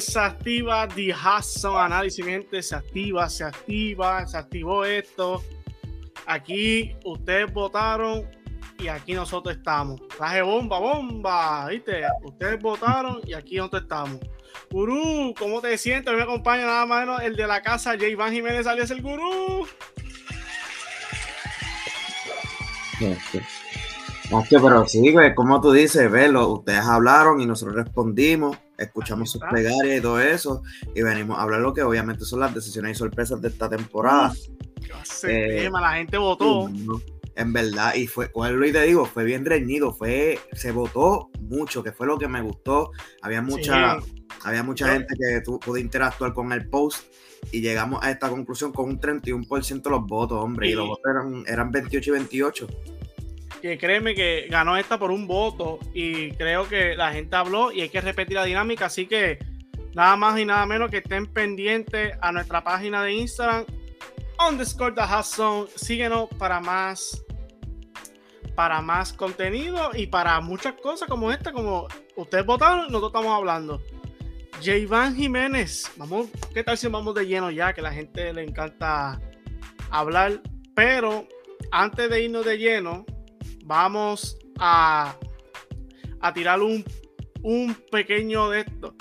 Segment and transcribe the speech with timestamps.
[0.00, 1.14] Se activa The
[1.76, 2.62] Análisis, gente.
[2.62, 5.42] Se activa, se activa, se activó esto.
[6.26, 8.28] Aquí ustedes votaron
[8.78, 10.00] y aquí nosotros estamos.
[10.16, 12.02] Traje bomba, bomba, ¿viste?
[12.22, 14.18] Ustedes votaron y aquí nosotros estamos.
[14.70, 16.14] Gurú, ¿cómo te sientes?
[16.14, 18.04] Me acompaña nada más el de la casa, J.
[18.16, 19.66] Van Jiménez es el gurú.
[24.48, 29.98] pero sí, güey, como tú dices, velo, ustedes hablaron y nosotros respondimos, escuchamos sus plegarias
[29.98, 30.62] y todo eso,
[30.94, 34.32] y venimos a hablar lo que obviamente son las decisiones y sorpresas de esta temporada.
[35.24, 36.70] Eh, la gente votó.
[37.36, 41.82] En verdad, y fue, con y te digo, fue bien reñido, fue, se votó mucho,
[41.82, 42.90] que fue lo que me gustó.
[43.22, 43.98] Había mucha,
[44.44, 47.04] había mucha gente que pudo interactuar con el post
[47.52, 51.04] y llegamos a esta conclusión con un 31% de los votos, hombre, y, los votos
[51.10, 52.68] eran, eran 28 y 28
[53.60, 57.82] que créeme que ganó esta por un voto y creo que la gente habló y
[57.82, 59.38] hay que repetir la dinámica, así que
[59.94, 63.64] nada más y nada menos que estén pendientes a nuestra página de Instagram
[64.48, 65.68] underscore the Hudson.
[65.76, 67.24] Síguenos para más
[68.54, 71.86] para más contenido y para muchas cosas como esta, como
[72.16, 73.80] ustedes votaron, nosotros estamos hablando.
[74.62, 75.12] J.
[75.12, 77.72] Jiménez, vamos, ¿qué tal si vamos de lleno ya?
[77.72, 79.18] Que a la gente le encanta
[79.90, 80.42] hablar,
[80.74, 81.26] pero
[81.72, 83.06] antes de irnos de lleno,
[83.70, 85.16] vamos a,
[86.20, 86.84] a tirar un,
[87.44, 88.96] un pequeño de esto.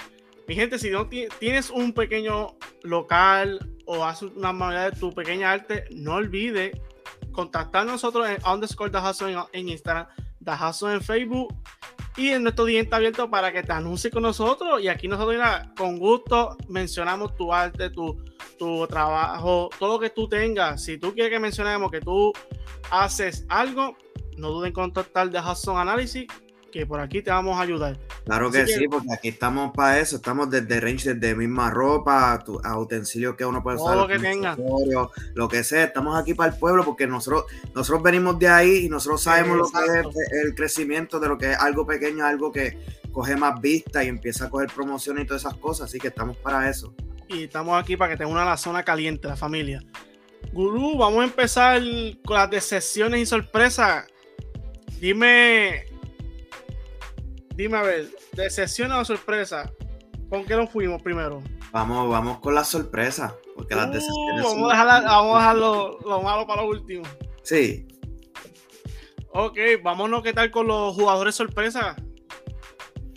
[0.48, 5.52] Mi gente, si no tienes un pequeño local o haces una manera de tu pequeña
[5.52, 6.80] arte, no olvides
[7.32, 10.06] contactar a nosotros en underscore en, en Instagram,
[10.40, 11.52] Dajazo en Facebook
[12.16, 14.84] y en nuestro diente abierto para que te anuncies con nosotros.
[14.84, 15.44] Y aquí nosotros,
[15.76, 18.24] con gusto, mencionamos tu arte, tu,
[18.60, 20.84] tu trabajo, todo lo que tú tengas.
[20.84, 22.32] Si tú quieres que mencionemos que tú
[22.92, 23.98] haces algo,
[24.40, 26.28] no duden en contactar de Hudson Analysis
[26.70, 27.98] que por aquí te vamos a ayudar.
[28.26, 32.80] Claro que, sí, porque aquí estamos para eso, estamos desde range, desde misma ropa, a,
[32.80, 33.98] utensilios que uno puede usar.
[33.98, 34.56] Lo que tenga.
[35.34, 38.90] Lo que sea, estamos aquí para el pueblo porque nosotros, nosotros venimos de ahí y
[38.90, 42.78] nosotros sabemos lo que es el crecimiento de lo que es algo pequeño, algo que
[43.12, 46.38] coge más vista y empieza a coger promoción y todas esas cosas, así que estamos
[46.38, 46.94] para eso.
[47.28, 49.84] Y estamos aquí para que tenga una la zona caliente, la familia.
[50.52, 51.82] Gurú, vamos a empezar
[52.26, 54.06] con las decepciones y sorpresas.
[55.00, 55.86] Dime,
[57.56, 59.72] dime a ver, ¿decepción o sorpresa?
[60.30, 61.42] ¿Con qué nos fuimos primero?
[61.72, 65.56] Vamos, vamos con la sorpresa, porque las uh, decepciones vamos, a dejar, vamos a dejar
[65.56, 67.04] lo, malo para lo último.
[67.44, 67.88] Sí.
[69.32, 71.96] Ok, vámonos, ¿qué tal con los jugadores sorpresa?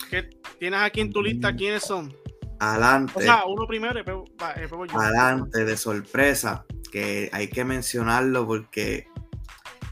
[0.09, 1.57] ¿Qué tienes aquí en tu lista?
[1.57, 2.15] ¿Quiénes son?
[2.61, 3.15] Adelante.
[3.17, 9.07] O sea, uno primero y Adelante, de sorpresa, que hay que mencionarlo porque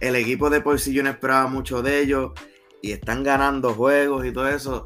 [0.00, 2.32] el equipo de por sí yo no esperaba mucho de ellos
[2.82, 4.84] y están ganando juegos y todo eso.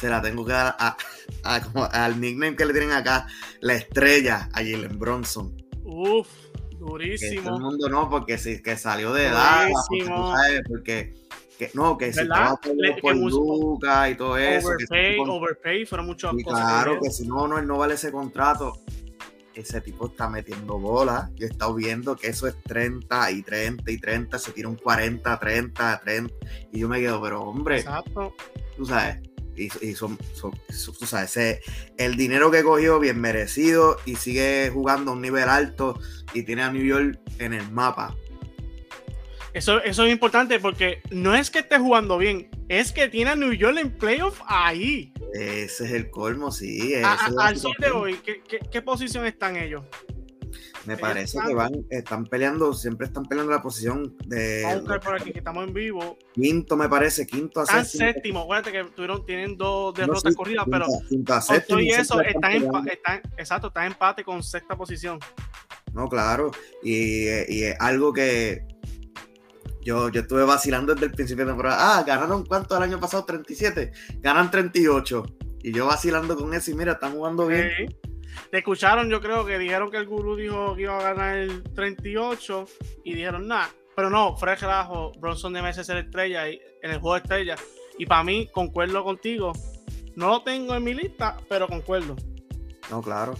[0.00, 0.96] Se la tengo que dar a,
[1.92, 3.26] al nickname que le tienen acá,
[3.60, 5.56] la estrella, a Jalen Bronson.
[5.82, 6.28] Uf,
[6.78, 7.42] durísimo.
[7.42, 9.68] todo el mundo no, porque sí, que salió de edad,
[10.68, 11.14] porque,
[11.58, 14.68] que, no, que si estaba por, por Lucas y todo eso.
[14.68, 16.60] Overpay, overpay, fueron muchas cosas.
[16.60, 18.80] Claro, que si no, no, él no vale ese contrato
[19.60, 21.30] ese tipo está metiendo bola.
[21.34, 24.76] Yo he estado viendo que eso es 30 y 30 y 30, se tira un
[24.76, 26.34] 40, 30, 30.
[26.72, 28.34] Y yo me quedo, pero hombre, Exacto.
[28.76, 29.18] tú sabes,
[29.56, 31.60] y, son, tú sabes,
[31.96, 35.98] el dinero que cogió bien merecido y sigue jugando a un nivel alto
[36.32, 38.14] y tiene a New York en el mapa.
[39.54, 43.36] Eso, eso es importante porque no es que esté jugando bien, es que tiene a
[43.36, 45.12] New York en playoff ahí.
[45.32, 46.94] Ese es el colmo, sí.
[47.02, 49.84] al sol de hoy, ¿qué, posición están ellos?
[50.86, 54.62] Me parece que van, están peleando, siempre están peleando la posición de.
[54.62, 56.16] Vamos a por aquí, que estamos en vivo.
[56.32, 58.12] Quinto, me parece, quinto a están séptimo.
[58.12, 58.40] séptimo.
[58.40, 60.86] Acuérdate que tuvieron, tienen dos derrotas corridas, pero.
[61.08, 65.18] Quinto a séptimo, y eso, están, en, están, exacto, están en empate con sexta posición.
[65.92, 66.52] No, claro.
[66.82, 68.66] Y, y es algo que
[69.82, 71.98] yo, yo estuve vacilando desde el principio de temporada.
[71.98, 73.24] Ah, ganaron cuánto el año pasado?
[73.24, 73.92] 37.
[74.20, 75.24] Ganan 38.
[75.62, 77.70] Y yo vacilando con eso y mira, están jugando bien.
[78.50, 81.62] Te escucharon, yo creo que dijeron que el gurú dijo que iba a ganar el
[81.74, 82.66] 38
[83.04, 83.70] y dijeron nada.
[83.96, 87.56] Pero no, Fred Rajo, Bronson debe ser estrella y, en el juego de estrella.
[87.98, 89.52] Y para mí, concuerdo contigo.
[90.14, 92.14] No lo tengo en mi lista, pero concuerdo.
[92.90, 93.34] No, claro.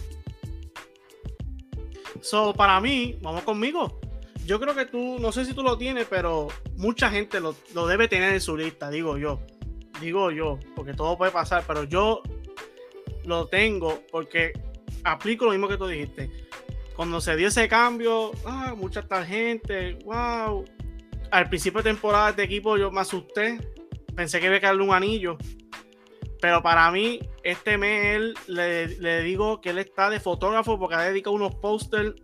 [2.21, 3.99] So, para mí, vamos conmigo
[4.49, 7.53] yo creo que tú, no sé si tú lo tienes, pero mucha gente lo,
[7.85, 9.39] debe tener en su lista, digo yo.
[10.01, 12.23] Digo yo, porque todo puede pasar, pero yo
[13.25, 14.53] lo tengo porque
[15.03, 16.31] aplico lo mismo que tú dijiste.
[16.95, 20.65] Cuando se dio ese cambio, ah, mucha gente, wow.
[21.29, 23.59] Al principio de temporada este equipo yo me asusté,
[24.15, 25.37] pensé que iba a caerle un anillo,
[26.41, 31.01] pero para mí este mes él, le, digo que él está de fotógrafo porque ha
[31.01, 32.15] dedicado unos pósters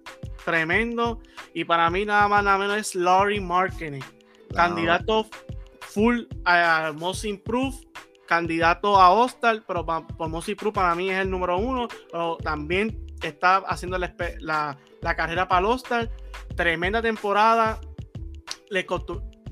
[0.45, 1.17] tremendos.
[1.53, 4.01] Y para mí nada más nada menos es Laurie Marketing.
[4.53, 5.27] Candidato
[5.81, 7.87] full a Most Improved,
[8.27, 11.87] candidato a Hostal, pero por Most Improved para mí es el número uno.
[12.11, 14.77] Pero también está haciendo la,
[15.17, 16.11] carrera para el Hostal.
[16.55, 17.81] Tremenda temporada.
[18.69, 18.85] Le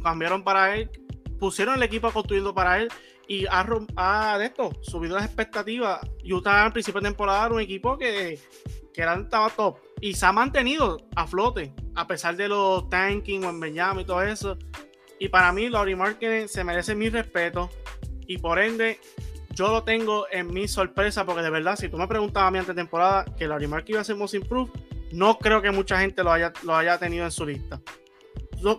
[0.01, 0.89] cambiaron para él.
[1.39, 2.89] Pusieron el equipo construyendo para él
[3.28, 6.00] y ha, de esto, subido las expectativas.
[6.24, 8.39] Utah al principio de temporada era un equipo que,
[8.94, 13.45] que era, estaba top y se ha mantenido a flote, a pesar de los tanking,
[13.45, 14.57] o y todo eso.
[15.17, 17.69] Y para mí, Laurie Marketing se merece mi respeto
[18.27, 19.00] y por ende,
[19.51, 22.59] yo lo tengo en mi sorpresa porque de verdad, si tú me preguntabas a mí
[22.59, 24.73] antes de temporada que Laurie Marketing iba a ser Most Improved,
[25.13, 27.79] no creo que mucha gente lo haya, lo haya tenido en su lista.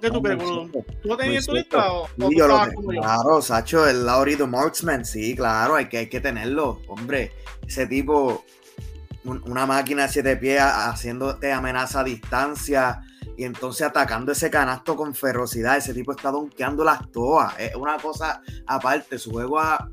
[0.02, 2.60] ¿Qué tú crees, ¿Tú lo tenías en tu lista o, yo lo
[3.00, 6.82] Claro, Sacho, el Laurito Marksman, sí, claro, hay que, hay que tenerlo.
[6.86, 7.32] Hombre,
[7.66, 8.44] ese tipo,
[9.24, 13.00] una máquina de siete pies haciéndote amenaza a distancia
[13.36, 15.76] y entonces atacando ese canasto con ferocidad.
[15.76, 17.54] Ese tipo está donkeando las toas.
[17.58, 19.88] Es una cosa aparte, su juego ha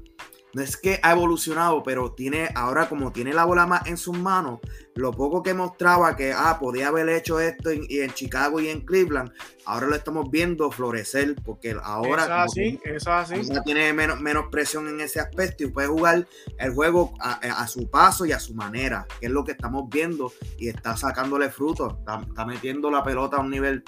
[0.54, 4.18] no es que ha evolucionado, pero tiene ahora como tiene la bola más en sus
[4.18, 4.60] manos,
[4.96, 8.70] lo poco que mostraba que ah, podía haber hecho esto en, y en Chicago y
[8.70, 9.32] en Cleveland,
[9.66, 15.20] ahora lo estamos viendo florecer, porque ahora eso así, tiene menos, menos, presión en ese
[15.20, 16.28] aspecto y puede jugar
[16.58, 20.32] el juego a, su paso y a su manera, que es lo que estamos viendo
[20.58, 23.84] y está sacándole frutos, está metiendo la pelota a un nivel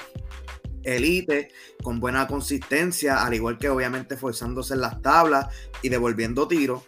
[0.83, 1.49] elite,
[1.81, 5.47] con buena consistencia, al igual que obviamente forzándose en las tablas
[5.81, 6.83] y devolviendo tiros.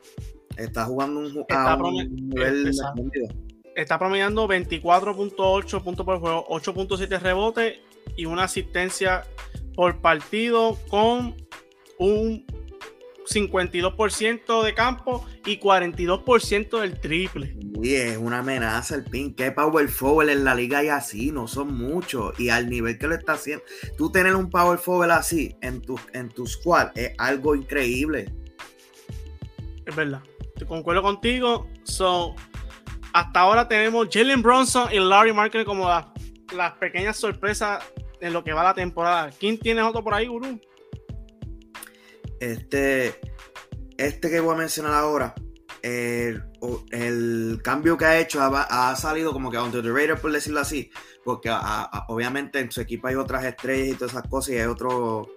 [0.57, 2.71] Está jugando un, está, nivel
[3.75, 7.79] está promediando 24.8 puntos por juego, 8.7 rebotes
[8.15, 9.25] y una asistencia
[9.75, 11.35] por partido con
[11.99, 12.45] un
[13.25, 17.55] 52% de campo y 42% del triple.
[17.81, 19.35] Y es una amenaza el pin.
[19.35, 21.31] ¿Qué power forward en la liga hay así?
[21.31, 22.39] No son muchos.
[22.39, 23.63] Y al nivel que lo está haciendo,
[23.97, 28.31] tú tener un power forward así en tu, en tu squad es algo increíble.
[29.85, 30.21] Es verdad.
[30.57, 31.67] Te concuerdo contigo.
[31.83, 32.35] So,
[33.13, 37.83] hasta ahora tenemos Jalen Bronson y Larry Marker como las, pequeñas sorpresas
[38.19, 39.29] en lo que va la temporada.
[39.37, 40.59] ¿Quién tienes otro por ahí, Guru?
[42.45, 43.15] Este,
[43.97, 45.33] este que voy a mencionar ahora,
[45.81, 46.43] el,
[47.63, 50.91] cambio que ha hecho ha, salido como que under the radar, por decirlo así,
[51.23, 51.51] porque
[52.07, 55.27] obviamente en su equipo hay otras estrellas y todas esas cosas y hay, otro,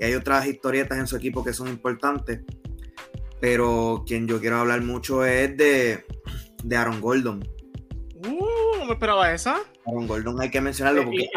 [0.00, 2.40] y hay otras historietas en su equipo que son importantes.
[3.40, 6.04] Pero quien yo quiero hablar mucho es de,
[6.64, 7.48] de Aaron Gordon.
[8.88, 9.58] Me esperaba esa.
[9.86, 11.28] Aaron Gordon hay que mencionarlo porque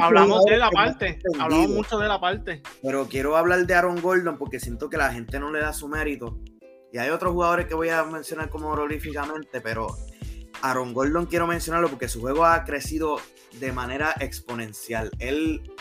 [0.00, 2.62] hablamos de la parte, hablamos mucho de la parte.
[2.82, 5.86] Pero quiero hablar de Aaron Gordon porque siento que la gente no le da su
[5.86, 6.38] mérito.
[6.90, 9.86] Y hay otros jugadores que voy a mencionar como honoríficamente, pero
[10.62, 13.20] Aaron Gordon quiero mencionarlo porque su juego ha crecido
[13.60, 15.10] de manera exponencial.
[15.18, 15.74] Él,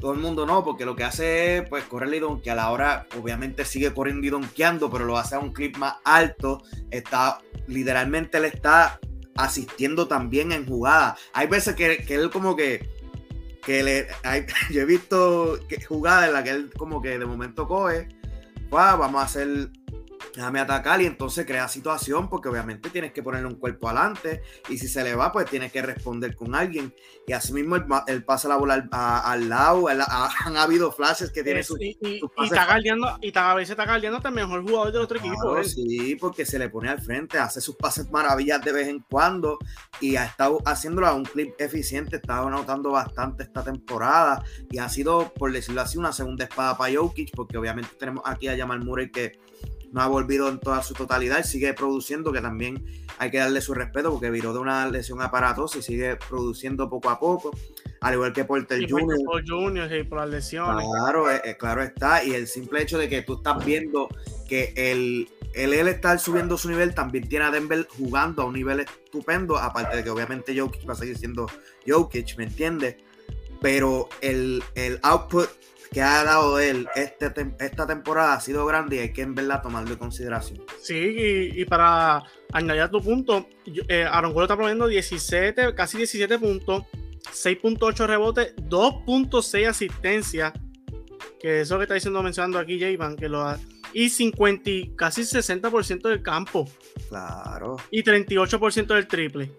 [0.00, 2.58] todo el mundo no, porque lo que hace es pues correr y donkear.
[2.58, 6.64] Ahora obviamente sigue corriendo y donkeando, pero lo hace a un clip más alto.
[6.90, 8.98] Está, literalmente él está
[9.36, 11.18] asistiendo también en jugadas.
[11.32, 12.88] Hay veces que, él como que,
[13.64, 14.06] que le,
[14.70, 18.08] yo he visto jugadas en las que él como que de momento coge,
[18.70, 19.70] vamos a hacer
[20.34, 24.78] déjame atacar y entonces crea situación porque obviamente tienes que ponerle un cuerpo adelante y
[24.78, 26.94] si se le va pues tienes que responder con alguien.
[27.26, 29.86] Y así mismo él, pasa la bola al, lado
[30.44, 34.16] han habido flashes que tiene su, y, y, está galdeando y a veces está galdeando
[34.18, 37.60] hasta el mejor jugador del otro equipo sí porque se le pone al frente hace
[37.60, 39.58] sus pases maravillas de vez en cuando
[40.00, 44.88] y ha estado haciéndolo a un clip eficiente está anotando bastante esta temporada y ha
[44.88, 48.80] sido por decirlo así una segunda espada para Jokic porque obviamente tenemos aquí a Jamal
[48.80, 49.38] Murray que
[49.92, 52.84] no ha volvido en toda su totalidad, sigue produciendo, que también
[53.18, 57.10] hay que darle su respeto porque viró de una lesión aparatosa y sigue produciendo poco
[57.10, 57.50] a poco,
[58.00, 59.18] al igual que Porter Jr.
[59.24, 60.86] Por Junior, y por las lesiones.
[60.88, 64.08] Claro, eh, eh, claro está, y el simple hecho de que tú estás viendo
[64.48, 68.54] que el, el él estar subiendo su nivel también tiene a Denver jugando a un
[68.54, 71.46] nivel estupendo, aparte de que obviamente Jokic va a seguir siendo
[71.86, 72.96] Jokic, ¿me entiendes?
[73.60, 75.50] Pero el, el output
[75.90, 79.62] que ha dado él este, esta temporada ha sido grande y hay que en verdad
[79.62, 80.62] tomarlo en consideración.
[80.80, 83.48] Sí, y, para añadir a tu punto,
[83.88, 86.84] eh, Aaron Gordon está poniendo 17, casi 17 puntos,
[87.32, 90.52] 6.8 rebotes, 2.6 asistencias,
[91.40, 93.58] que eso que está diciendo, mencionando aquí J-Van, que lo ha,
[93.92, 96.68] y 50, casi 60% del campo.
[97.08, 97.76] Claro.
[97.90, 99.50] Y 38% del triple.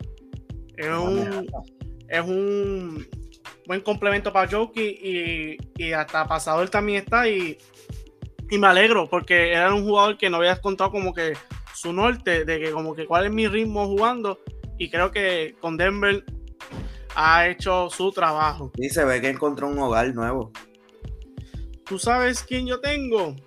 [0.77, 1.47] Es un,
[2.07, 3.05] es un
[3.71, 7.57] buen complemento para Joki y, hasta pasador también está y,
[8.49, 11.37] y, me alegro porque era un jugador que no había contado como que
[11.73, 14.41] su norte de que como que cuál es mi ritmo jugando
[14.77, 16.25] y creo que con Denver
[17.15, 18.73] ha hecho su trabajo.
[18.75, 20.51] Y se ve que encontró un hogar nuevo.
[21.85, 23.37] ¿Tú sabes quién yo tengo?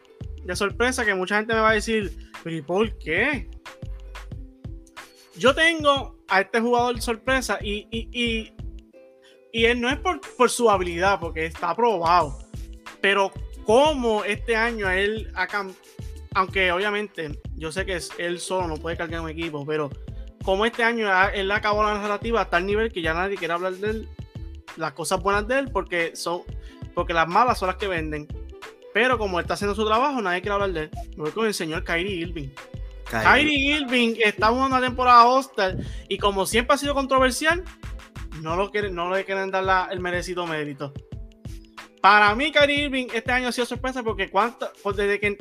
[0.43, 3.51] De sorpresa que mucha gente me va a decir, ¿y por qué?
[5.37, 8.54] Yo tengo a este jugador sorpresa y, y, y,
[9.55, 12.39] él no es por, por, su habilidad, porque está aprobado,
[13.01, 13.31] pero
[13.65, 15.47] como este año él ha
[16.35, 19.91] aunque obviamente yo sé que él solo no puede cargar un equipo, pero
[20.45, 23.75] como este año él acabó la narrativa a tal nivel que ya nadie quiere hablar
[23.75, 24.09] de él,
[24.77, 26.43] las cosas buenas de él, porque son
[26.95, 28.29] porque las malas son las que venden.
[28.93, 30.91] Pero como él está haciendo su trabajo, nadie quiere hablar de él.
[31.17, 32.49] Me voy con el señor Kyrie Irving.
[33.11, 37.63] Kyrie, Irving está jugando una temporada hostal y como siempre ha sido controversial,
[38.43, 40.93] no, lo quieren, no le quieren dar el merecido mérito.
[42.01, 45.39] Para mí, Kyrie Irving este año ha sido sorpresa porque cuánto, pues desde que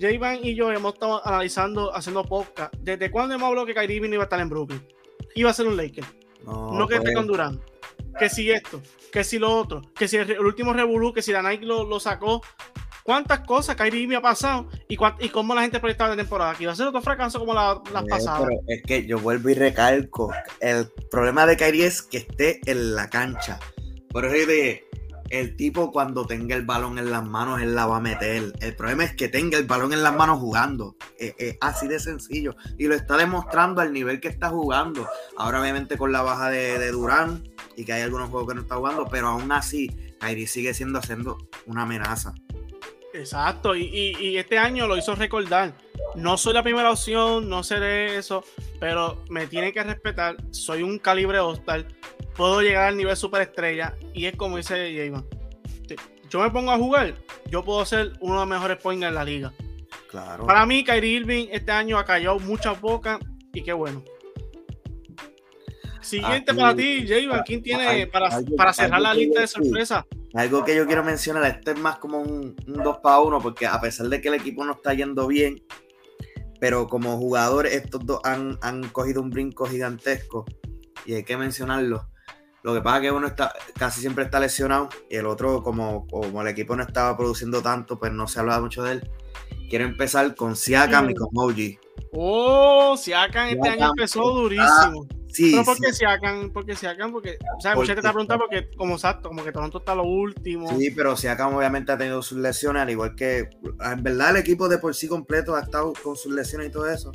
[0.00, 4.12] J-Van y yo hemos estado analizando, haciendo podcast, ¿desde cuándo hemos hablado que Kyrie Irving
[4.12, 4.86] iba a estar en Brooklyn?
[5.34, 6.04] Iba a ser un Laker.
[6.44, 7.16] No, que esté pues.
[7.16, 7.60] con Durant.
[8.18, 8.80] Que si esto,
[9.12, 12.00] que si lo otro, que si el, último Revolu, que si la Nike lo, lo
[12.00, 12.40] sacó
[13.06, 16.54] cuántas cosas Kyrie me ha pasado y, y cómo la gente proyectaba de temporada.
[16.54, 18.42] Que iba a ser otro fracaso como las pasadas.
[18.42, 20.32] Pero es que yo vuelvo y recalco.
[20.60, 23.58] El problema de Kyrie es que esté en la cancha.
[24.10, 24.84] Por eso de
[25.30, 28.52] el tipo cuando tenga el balón en las manos, él la va a meter.
[28.60, 30.96] El problema es que tenga el balón en las manos jugando.
[31.18, 32.56] Es, así de sencillo.
[32.78, 35.08] Y lo está demostrando al nivel que está jugando.
[35.36, 37.44] Ahora obviamente con la baja de, de Durán
[37.76, 40.98] y que hay algunos juegos que no está jugando, pero aún así Kyrie sigue siendo
[40.98, 42.34] haciendo una amenaza.
[43.18, 45.74] Exacto, y, este año lo hizo recordar.
[46.14, 48.44] No soy la primera opción, no seré eso,
[48.78, 50.36] pero me tiene que respetar.
[50.50, 51.86] Soy un calibre hostal,
[52.34, 55.26] puedo llegar al nivel superestrella y es como dice Jason.
[56.28, 57.14] Yo me pongo a jugar,
[57.48, 59.52] yo puedo ser uno de los mejores points en la liga.
[60.10, 60.46] Claro.
[60.46, 63.18] Para mí, Kyrie Irving este año ha callado muchas bocas
[63.52, 64.02] y qué bueno.
[66.06, 70.04] Siguiente para ti, Jason, ¿quién tiene para, para cerrar la lista de sorpresas?
[70.34, 73.80] Algo que yo quiero mencionar, este es más como un, 2 para 1, porque a
[73.80, 75.64] pesar de que el equipo no está yendo bien,
[76.60, 80.44] pero como jugadores estos dos han, cogido un brinco gigantesco
[81.04, 82.08] y hay que mencionarlo.
[82.62, 86.06] Lo que pasa es que uno está, casi siempre está lesionado y el otro, como,
[86.06, 89.10] como el equipo no estaba produciendo tanto, pues no se hablaba mucho de él.
[89.68, 91.78] Quiero empezar con Siakam y con Moji.
[92.12, 95.08] Oh, Siakam este año empezó durísimo.
[95.36, 98.38] Sí, Pero porque se hagan, porque se hagan, porque, o sea, mucha gente te pregunta
[98.38, 100.66] porque, como exacto, como que Toronto está lo último.
[100.78, 103.50] Sí, pero Siakam obviamente ha tenido sus lesiones, al igual que,
[103.80, 106.88] en verdad, el equipo de por sí completo ha estado con sus lesiones y todo
[106.88, 107.12] eso.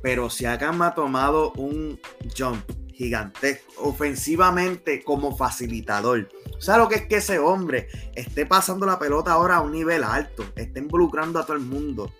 [0.00, 1.98] Pero Siakam ha tomado un
[2.38, 6.28] jump gigantesco, ofensivamente como facilitador.
[6.56, 9.72] O sea, lo que es que ese hombre esté pasando la pelota ahora a un
[9.72, 12.12] nivel alto, esté involucrando a todo el mundo.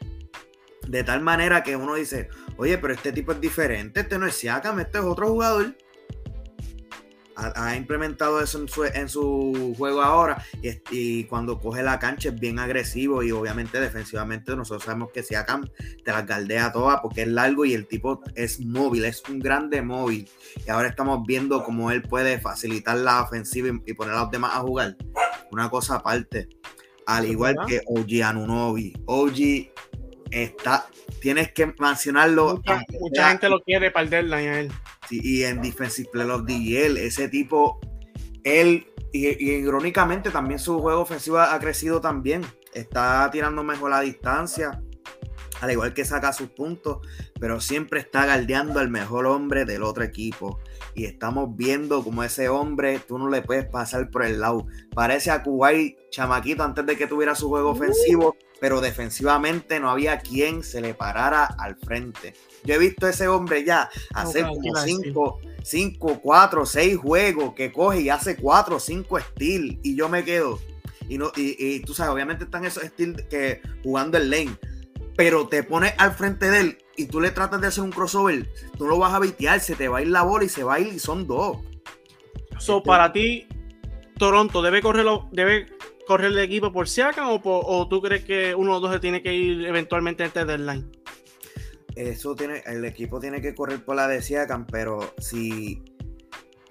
[0.91, 4.35] De tal manera que uno dice, oye, pero este tipo es diferente, este no es
[4.35, 5.77] Siakam, este es otro jugador.
[7.37, 10.45] Ha, implementado eso en su, juego ahora
[10.91, 15.65] y, cuando coge la cancha es bien agresivo y obviamente defensivamente nosotros sabemos que Siakam
[16.05, 19.81] te las galdea todas porque es largo y el tipo es móvil, es un grande
[19.81, 20.29] móvil
[20.67, 24.57] y ahora estamos viendo cómo él puede facilitar la ofensiva y, poner a los demás
[24.57, 24.97] a jugar.
[25.51, 26.49] Una cosa aparte,
[27.07, 29.71] al igual que OG Anunobi, OG
[30.31, 30.87] está,
[31.21, 32.63] tienes que mencionarlo.
[33.01, 34.73] Mucha, gente lo quiere para el a él.
[35.11, 37.81] y en Defensive Player of the ese tipo,
[38.45, 42.45] él, y, irónicamente también su juego ofensivo ha crecido también.
[42.73, 44.81] Está tirando mejor la distancia,
[45.61, 46.99] al igual que saca sus puntos,
[47.41, 50.61] pero siempre está galdeando al mejor hombre del otro equipo.
[50.95, 54.67] Y estamos viendo como ese hombre, tú no le puedes pasar por el lado.
[54.95, 60.19] Parece a Kuwait chamaquito antes de que tuviera su juego ofensivo pero defensivamente no había
[60.19, 62.35] quien se le parara al frente.
[62.63, 67.73] Yo he visto a ese hombre ya hacer como 5, 5, 4, 6 juegos que
[67.73, 70.61] coge y hace 4 o 5 steals y yo me quedo.
[71.09, 74.57] Y, no, y, tú sabes, obviamente están esos steals que jugando el lane,
[75.17, 78.49] pero te pones al frente de él y tú le tratas de hacer un crossover,
[78.77, 80.75] tú lo vas a vitear, se te va a ir la bola y se va
[80.75, 81.59] a ir y son dos.
[82.59, 83.49] So, este para ti,
[84.19, 85.67] Toronto debe correrlo, debe
[86.11, 89.23] correr el equipo por Siakam o, o tú crees que uno o dos se tiene
[89.23, 90.91] que ir eventualmente este deadline?
[91.95, 95.85] Eso tiene, el equipo tiene que correr por la de Siakam, pero si,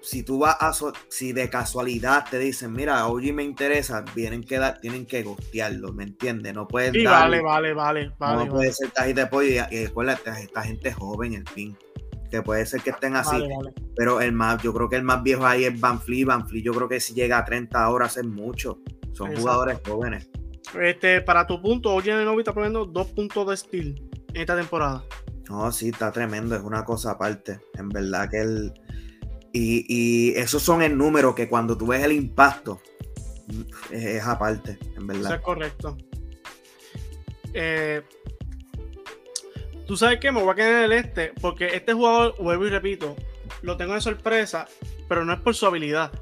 [0.02, 0.74] si tú vas a,
[1.08, 5.94] si de casualidad te dicen, mira, OG me interesa, vienen que dar, tienen que gostearlo,
[5.94, 6.52] ¿me entiendes?
[6.52, 8.44] No pueden sí, vale, vale, vale, vale.
[8.44, 11.74] No puede ser tajita de pollo y, después esta gente joven, en fin
[12.30, 13.42] que puede ser que estén así.
[13.96, 16.26] Pero el más, yo creo que el más viejo ahí es Van Fleet.
[16.26, 18.78] Van Fleet yo creo que si llega a 30 horas es mucho.
[19.12, 20.28] Son jugadores jóvenes.
[20.80, 24.10] Este, para tu punto, Oye Novi está poniendo dos puntos de steel.
[24.34, 25.04] en esta temporada.
[25.48, 27.60] No, sí, está tremendo, es una cosa aparte.
[27.74, 28.72] En verdad que él.
[29.52, 32.80] Y, y esos son el número que cuando tú ves el impacto,
[33.90, 35.26] es, aparte, en verdad.
[35.26, 35.96] Eso es correcto.
[37.52, 38.02] Eh,
[39.86, 42.70] tú sabes que me voy a quedar en el este, porque este jugador, vuelvo y
[42.70, 43.16] repito,
[43.62, 44.68] lo tengo de sorpresa,
[45.08, 46.12] pero no es por su habilidad.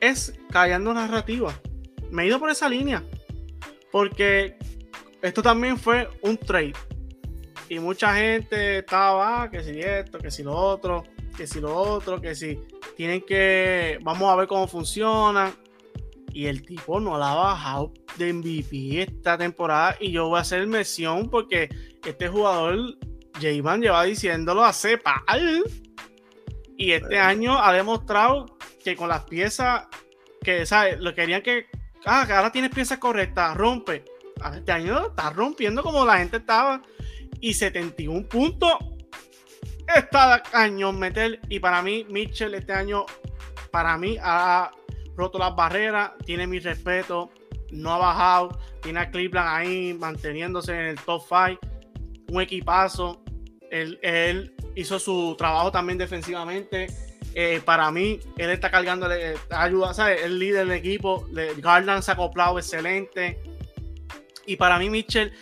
[0.00, 1.54] Es callando narrativa.
[2.12, 3.02] Me he ido por esa línea.
[3.90, 4.56] Porque
[5.22, 6.74] esto también fue un trade.
[7.68, 11.04] Y mucha gente estaba, ah, que si esto, que si lo otro,
[11.34, 12.60] que si lo otro, que si
[12.96, 15.52] tienen que, vamos a ver cómo funciona.
[16.34, 19.96] Y el tipo no la ha bajado de MVP esta temporada.
[19.98, 21.70] Y yo voy a hacer mención porque
[22.04, 22.76] este jugador,
[23.40, 25.64] J-Man, lleva diciéndolo hace pal.
[26.76, 29.86] Y este año ha demostrado que con las piezas
[30.42, 31.00] que, ¿sabes?
[31.00, 31.66] Lo querían que,
[32.04, 34.04] ah, ahora tienes piezas correctas, rompe.
[34.54, 36.82] Este año está rompiendo como la gente estaba.
[37.40, 38.72] Y 71 puntos.
[39.94, 41.40] Está cañón meter.
[41.48, 43.04] Y para mí, Mitchell este año,
[43.70, 44.70] para mí, ha
[45.16, 47.30] roto las barreras, tiene mi respeto,
[47.70, 51.60] no ha bajado, tiene a Cleveland ahí manteniéndose en el top 5,
[52.28, 53.22] un equipazo,
[53.70, 56.86] él, hizo su trabajo también defensivamente.
[57.34, 59.08] Eh, para mí, él está cargando,
[59.50, 60.22] ayuda, ¿sabes?
[60.22, 61.26] El líder del equipo,
[61.58, 63.40] Garland se ha acoplado excelente.
[64.46, 65.32] Y para mí, Mitchell,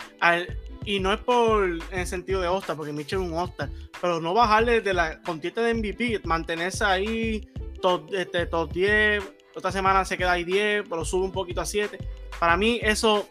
[0.85, 3.71] y no es por en el sentido de Ostar, porque Mitchell es un Ostar,
[4.01, 7.49] pero no bajarle de la contienda de MVP, mantenerse ahí
[7.81, 9.23] top, este, top 10,
[9.55, 11.99] otra semana se queda ahí 10, pero sube un poquito a 7.
[12.39, 13.29] Para mí eso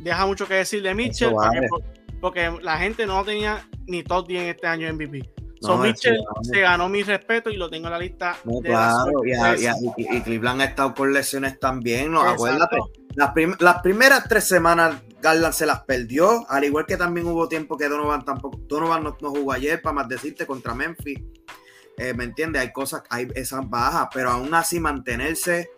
[0.00, 1.34] deja mucho que decir de Mitchell,
[2.20, 4.98] porque, la gente no tenía ni top 10 este año en
[5.60, 5.66] MVP.
[5.66, 8.36] So Mitchell se ganó mi respeto y lo tengo en la lista.
[8.62, 9.22] claro,
[9.96, 12.22] y, Cleveland ha estado con lesiones también, ¿no?
[12.22, 12.76] Acuérdate,
[13.14, 17.76] las, las, primeras tres semanas Garland se las perdió, al igual que también hubo tiempo
[17.76, 21.18] que Donovan tampoco, Donovan no, no jugó ayer, para más decirte, contra Memphis.
[21.98, 22.62] Eh, ¿me entiendes?
[22.62, 25.70] Hay cosas, hay esas bajas, pero aún así mantenerse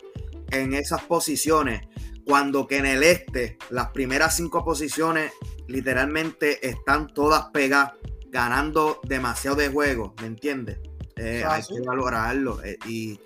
[0.51, 1.81] en esas posiciones,
[2.25, 5.31] cuando que en el este las primeras cinco posiciones
[5.67, 7.93] literalmente están todas pegadas,
[8.31, 10.79] ganando demasiado de juego, ¿me entiendes?
[11.17, 12.63] Eh, hay que valorarlo.
[12.63, 13.19] Eh, y,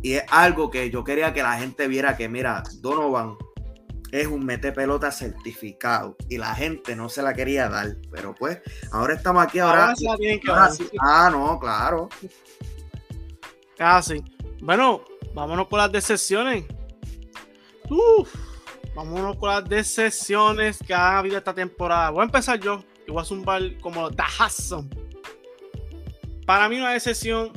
[0.00, 3.36] y es algo que yo quería que la gente viera que, mira, Donovan
[4.12, 7.96] es un mete pelota certificado y la gente no se la quería dar.
[8.10, 8.60] Pero pues,
[8.92, 9.58] ahora estamos aquí.
[9.58, 9.92] Ahora,
[11.00, 12.08] Ah, no, claro.
[13.76, 14.22] Casi.
[14.60, 15.02] Bueno,
[15.34, 16.64] vámonos con las decepciones.
[17.90, 18.32] Uf,
[18.94, 22.10] vámonos con las decepciones que ha habido esta temporada.
[22.10, 24.88] Voy a empezar yo y voy a zumbar como Dahasson.
[26.44, 27.52] Para mí una decepción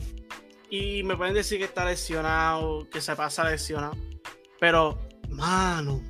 [0.69, 3.95] y me pueden decir que está lesionado, que se pasa lesionado.
[4.59, 6.01] Pero, mano,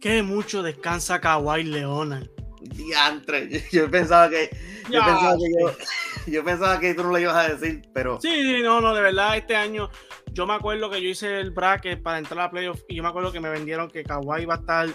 [0.00, 2.28] que mucho descansa Kawhi Leonard.
[2.60, 4.50] Diantre, yo pensaba que.
[4.90, 5.76] Yo pensaba que,
[6.30, 8.20] yo, pensaba que tú no lo ibas a decir, pero.
[8.20, 9.90] Sí, sí, no, no, de verdad, este año.
[10.32, 13.08] Yo me acuerdo que yo hice el bracket para entrar a playoff y yo me
[13.08, 14.88] acuerdo que me vendieron que Kawhi iba a estar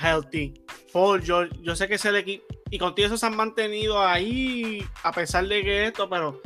[0.00, 0.54] healthy.
[0.92, 2.44] Paul George, yo sé que es el equipo.
[2.70, 6.40] Y contigo eso se han mantenido ahí, a pesar de que esto, pero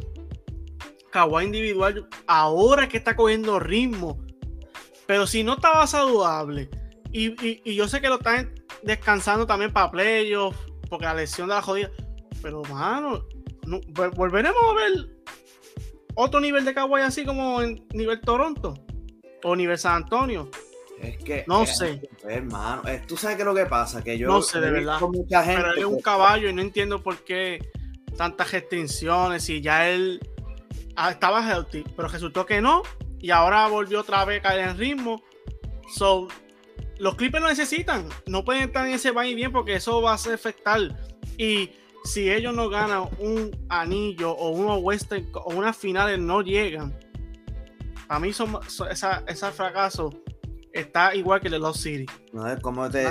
[1.10, 4.18] Kawhi individual ahora que está cogiendo ritmo.
[5.06, 6.70] Pero si no estaba saludable,
[7.12, 11.62] y, yo sé que lo están descansando también para playoffs, porque la lesión de la
[11.62, 11.90] jodida.
[12.42, 13.24] Pero, mano,
[14.16, 15.14] volveremos a ver
[16.16, 18.74] otro nivel de Kawhi así como en nivel Toronto
[19.44, 20.50] o nivel San Antonio.
[21.00, 22.09] Es que no sé.
[22.28, 25.00] Hermano, tú sabes qué es lo que pasa, que yo no sé de verdad.
[25.00, 27.59] Mucha gente pero él es un caballo y no entiendo por qué
[28.16, 30.20] tantas restricciones y ya él
[30.96, 32.83] ah, estaba healthy, pero resultó que no
[33.24, 35.22] y ahora volvió otra vez a caer en ritmo.
[35.94, 36.28] So,
[36.98, 38.09] los Clippers lo necesitan.
[38.26, 40.80] No pueden estar en ese valle bien porque eso va a ser afectar.
[41.38, 41.70] Y
[42.04, 46.94] si ellos no ganan un anillo o unos Western o unas finales no llegan,
[48.09, 48.59] a mí son,
[48.90, 50.22] esa, fracaso
[50.74, 52.06] está igual que el de Lost City.
[52.32, 53.06] No, es como te,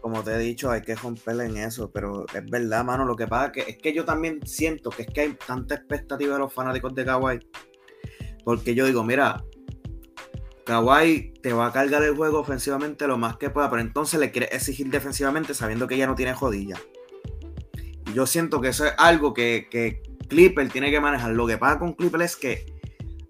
[0.00, 3.04] como te, he dicho, hay que romper en eso, pero es verdad, mano.
[3.04, 5.74] Lo que pasa es que, es que yo también siento que es que hay tanta
[5.74, 7.40] expectativa de los fanáticos de Kawhi.
[8.44, 9.42] Porque yo digo, mira,
[10.64, 14.30] Kawhi te va a cargar el juego ofensivamente lo más que pueda, pero entonces le
[14.30, 16.76] quiere exigir defensivamente sabiendo que ya no tiene jodilla.
[18.06, 21.32] Y yo siento que eso es algo que, que Clipper tiene que manejar.
[21.32, 22.79] Lo que pasa con Clipper es que,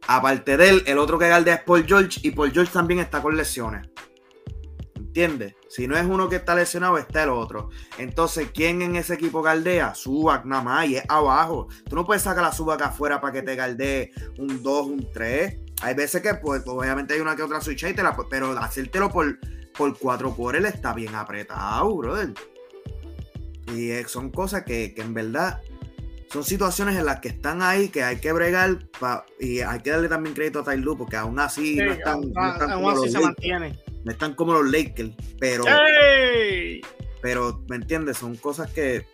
[0.07, 3.21] aparte de él, el otro que galdea es Paul George y Paul George también está
[3.23, 3.89] con lesiones.
[4.97, 5.55] ¿Entiendes?
[5.69, 7.71] Si no es uno que está lesionado, está el otro.
[7.99, 9.93] Entonces, ¿quién en ese equipo galdea?
[9.95, 11.67] Subac nada más y es abajo.
[11.89, 15.57] Tú no puedes sacar la Subac afuera para que te galdee un 2, un 3.
[15.83, 19.39] Hay veces que, pues, obviamente hay una que otra switch la, pero hacértelo por,
[19.77, 22.33] por cuatro él está bien apretado, brother.
[23.75, 25.61] Y eh, son cosas que, en verdad
[26.33, 28.79] son situaciones en las que están ahí, que hay que bregar
[29.41, 32.23] y hay que darle también crédito a Tyloo, porque aún así no están,
[32.73, 33.13] como los.
[34.03, 35.65] No están como los Lakers, pero,
[37.21, 38.17] pero, ¿me entiendes?
[38.19, 39.07] Son cosas que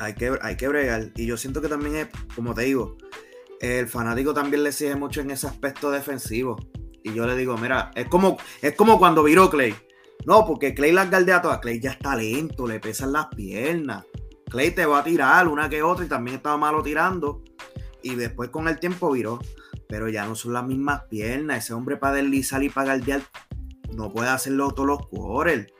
[0.00, 1.12] hay que, hay que bregar.
[1.16, 2.98] Y yo siento que también es, como te digo,
[3.60, 6.56] el fanático también le sigue mucho en ese aspecto defensivo.
[7.04, 9.74] Y yo le digo, mira, es como, es como cuando viró Clay.
[10.26, 11.60] No, porque Clay las galdea todas.
[11.60, 14.04] Clay ya está lento, le pesan las piernas.
[14.52, 17.42] Clay te va a tirar una que otra y también estaba malo tirando.
[18.02, 19.40] Y después con el tiempo viró.
[19.88, 21.64] Pero ya no son las mismas piernas.
[21.64, 23.22] Ese hombre para deslizar y para galdear
[23.94, 25.72] no puede hacerlo todos los quarters.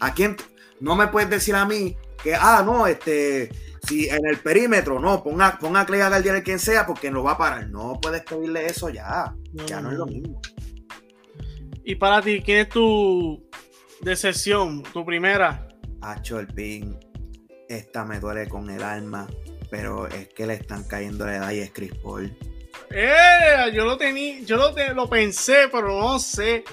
[0.00, 0.36] ¿A quién?
[0.80, 3.48] No me puedes decir a mí que, ah, no, este,
[3.86, 7.22] si en el perímetro, no, ponga, ponga a Clay a galdear quien sea porque no
[7.22, 7.68] va a parar.
[7.68, 9.32] No puedes pedirle eso ya.
[9.68, 10.40] ya no es lo mismo.
[11.84, 13.48] Y para ti, ¿quién es tu
[14.00, 14.82] decepción?
[14.82, 15.68] ¿Tu primera?
[16.00, 16.98] Hacho el pin.
[17.70, 19.28] Esta me duele con el alma,
[19.70, 22.36] pero es que le están cayendo la edad y es Chris Paul.
[22.90, 26.64] Eh, yo lo tenía, yo lo, lo pensé, pero no sé.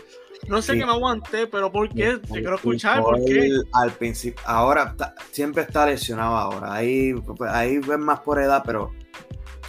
[0.48, 2.18] No sé qué me aguanté, pero ¿por qué?
[2.18, 3.48] Te quiero escuchar, ¿por qué?
[3.74, 4.96] Al principio, ahora
[5.30, 6.74] siempre está lesionado ahora.
[6.74, 7.14] Ahí,
[7.48, 8.92] ahí ven más por edad, pero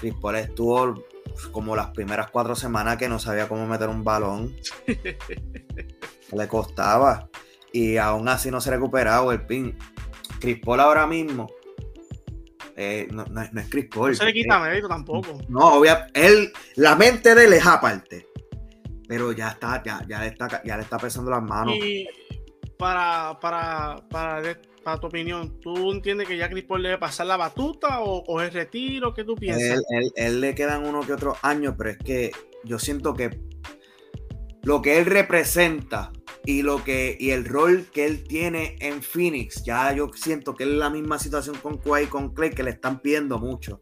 [0.00, 1.04] Chris Paul estuvo
[1.52, 4.56] como las primeras cuatro semanas que no sabía cómo meter un balón.
[6.32, 7.28] Le costaba.
[7.70, 9.76] Y aún así no se ha recuperado el pin.
[10.38, 11.48] Chris Paul ahora mismo.
[12.76, 14.10] Eh, no, es Chris Paul.
[14.10, 15.38] No se le quita mérito tampoco.
[15.48, 16.26] No, obviamente.
[16.26, 18.26] Él, la mente de él es aparte.
[19.08, 21.74] Pero ya está, ya, ya, le está, ya le está pesando las manos.
[21.74, 22.06] Y
[22.78, 28.00] para, para, para tu opinión, ¿tú entiendes que ya Chris Paul debe pasar la batuta
[28.00, 29.12] o, el retiro?
[29.12, 29.82] ¿Qué tú piensas?
[29.90, 32.30] Él, él, le quedan uno que otros años, pero es que
[32.64, 33.40] yo siento que
[34.62, 36.12] lo que él representa
[36.48, 40.64] y lo que y el rol que él tiene en Phoenix, ya yo siento que
[40.64, 43.80] es la misma situación con Kawhi y con Clay que le están pidiendo mucho.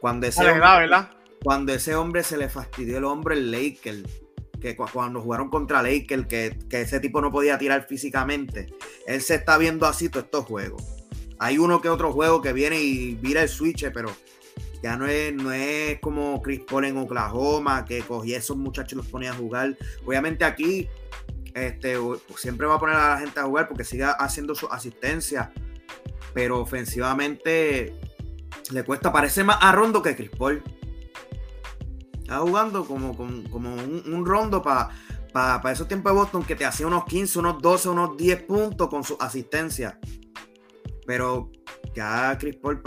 [0.00, 0.88] Cuando ese, hombre,
[1.44, 4.04] cuando ese hombre se le fastidió el hombre el Lakers
[4.58, 8.72] que cuando jugaron contra Lakers, que, que ese tipo no podía tirar físicamente,
[9.06, 10.82] él se está viendo así todos estos juegos.
[11.38, 14.10] Hay uno que otro juego que viene y vira el switch, pero
[14.82, 18.96] ya no es, no es como Chris Paul en Oklahoma, que cogía esos muchachos y
[18.96, 19.76] los ponía a jugar.
[20.06, 20.88] Obviamente aquí
[21.54, 21.96] este,
[22.36, 25.52] siempre va a poner a la gente a jugar porque sigue haciendo su asistencia,
[26.34, 27.98] pero ofensivamente
[28.70, 30.62] le cuesta, parece más a Rondo que Chris Paul.
[32.20, 34.90] Está jugando como, como, un, rondo para
[35.32, 38.88] para esos tiempos de Boston que te hacía unos 15, unos 12, unos 10 puntos
[38.88, 39.98] con su asistencia.
[41.06, 41.50] Pero
[41.94, 42.82] ya Chris Paul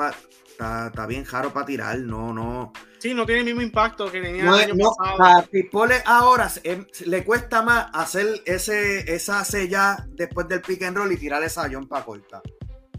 [0.47, 2.71] está, bien jaro para tirar, no, no.
[2.99, 5.23] Sí, no tiene el mismo impacto que tenía el año pasado.
[5.23, 6.49] A Chris Paul ahora
[7.05, 11.69] le cuesta más hacer ese, esa sella después del pick and roll y tirar esa
[11.87, 12.41] para corta.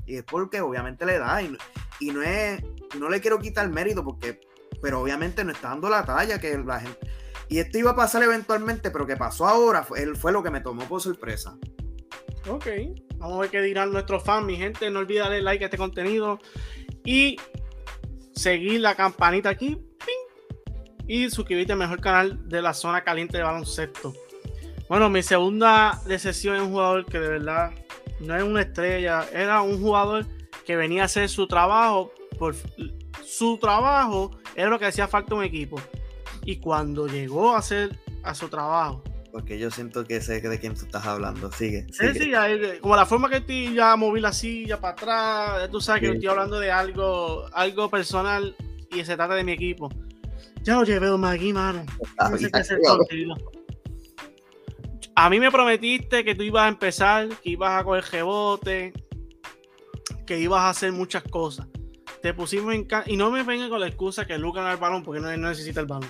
[0.07, 1.43] Y es porque obviamente le da.
[1.43, 1.57] Y,
[2.01, 2.63] y no es,
[2.99, 4.39] no le quiero quitar mérito porque
[4.81, 6.99] pero obviamente no está dando la talla que la gente.
[7.49, 10.51] Y esto iba a pasar eventualmente, pero que pasó ahora fue, él fue lo que
[10.51, 11.57] me tomó por sorpresa.
[12.49, 12.67] Ok,
[13.19, 14.91] vamos a ver qué dirán nuestros fans, mi gente.
[14.91, 16.39] No olviden darle like a este contenido
[17.05, 17.37] y
[18.35, 19.79] seguir la campanita aquí
[21.07, 24.13] y suscribirte al mejor canal de la zona caliente de baloncesto.
[24.89, 27.73] Bueno, mi segunda decisión es un jugador que de verdad
[28.21, 30.27] no es una estrella, era un jugador
[30.65, 32.55] que venía a hacer su trabajo por
[33.25, 35.81] su trabajo era lo que hacía falta un equipo.
[36.45, 39.03] Y cuando llegó a hacer a su trabajo.
[39.37, 41.53] Porque yo siento que sé de quién tú estás hablando.
[41.53, 41.87] Sigue.
[41.93, 42.33] Sí, sí,
[42.81, 45.71] como la forma que estoy ya moví la silla para atrás.
[45.71, 48.57] Tú sabes que estoy hablando de algo, algo personal
[48.91, 49.91] y se trata de mi equipo.
[50.63, 51.85] Ya lo llevé aquí, mano.
[52.31, 53.27] No sé qué
[55.15, 58.95] A mí me prometiste que tú ibas a empezar, que ibas a coger rebote,
[60.25, 61.67] que ibas a hacer muchas cosas
[62.23, 65.21] te pusimos en y no me venga con la excusa que Lucas el balón porque
[65.21, 66.09] no, necesita el balón.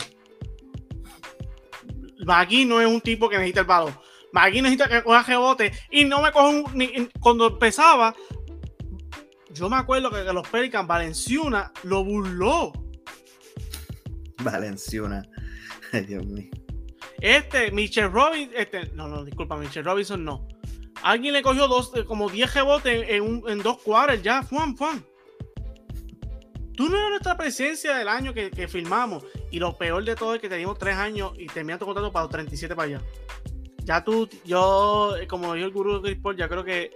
[2.24, 3.94] Magui no es un tipo que necesita el balón.
[4.32, 8.14] Magui necesita que coja rebote y no me coge un, cuando empezaba.
[9.50, 12.72] Yo me acuerdo que, los Pelicans Valenciuna lo burló.
[14.42, 15.26] Valenciuna.
[15.92, 16.50] Ay, Dios mío.
[17.20, 20.46] Este, Michelle Robinson, este, no, no, disculpa, Michelle Robinson no.
[21.02, 25.04] Alguien le cogió dos, como 10 rebotes en, en, dos cuadras ya, fuan, fuan.
[26.76, 29.24] Tú no eres nuestra presencia del año que, que filmamos.
[29.50, 32.24] Y lo peor de todo es que teníamos tres años y terminaste tu contrato para
[32.24, 33.02] los 37 para allá.
[33.78, 36.90] Ya tú, yo, como dijo el gurú de Chris ya creo que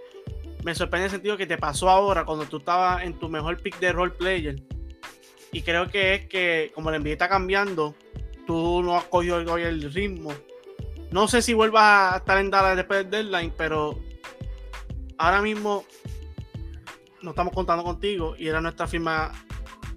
[0.63, 3.79] me sorprende el sentido que te pasó ahora cuando tú estabas en tu mejor pick
[3.79, 4.61] de role player.
[5.51, 7.95] Y creo que es que, como el NBA está cambiando,
[8.45, 10.31] tú no has cogido hoy el ritmo.
[11.11, 13.99] No sé si vuelvas a estar en Dallas después del deadline, pero
[15.17, 15.85] ahora mismo
[17.21, 19.31] no estamos contando contigo y era nuestra firma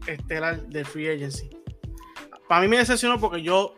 [0.06, 1.50] estelar de Free Agency.
[2.48, 3.74] Para mí me decepcionó porque yo,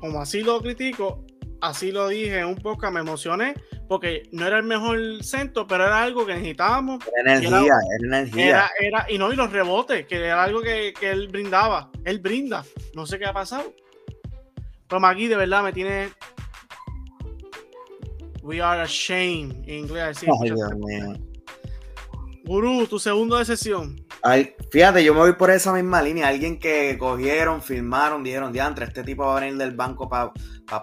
[0.00, 1.24] como así lo critico,
[1.60, 3.54] así lo dije un podcast, me emocioné
[3.88, 7.02] porque no era el mejor centro, pero era algo que necesitábamos.
[7.20, 8.70] Era energía, era, energía.
[8.78, 11.90] Era, y no, y los rebotes, que era algo que, que, él brindaba.
[12.04, 12.64] Él brinda.
[12.94, 13.74] No sé qué ha pasado.
[14.86, 16.10] Pero aquí de verdad me tiene.
[18.42, 20.20] We are ashamed en inglés.
[20.22, 21.14] Ay, Dios mío.
[22.44, 23.96] Gurú, tu segundo de sesión.
[24.28, 26.28] Ay, fíjate, yo me voy por esa misma línea.
[26.28, 30.32] Alguien que cogieron, filmaron, dijeron, diantre, este tipo va a venir del banco para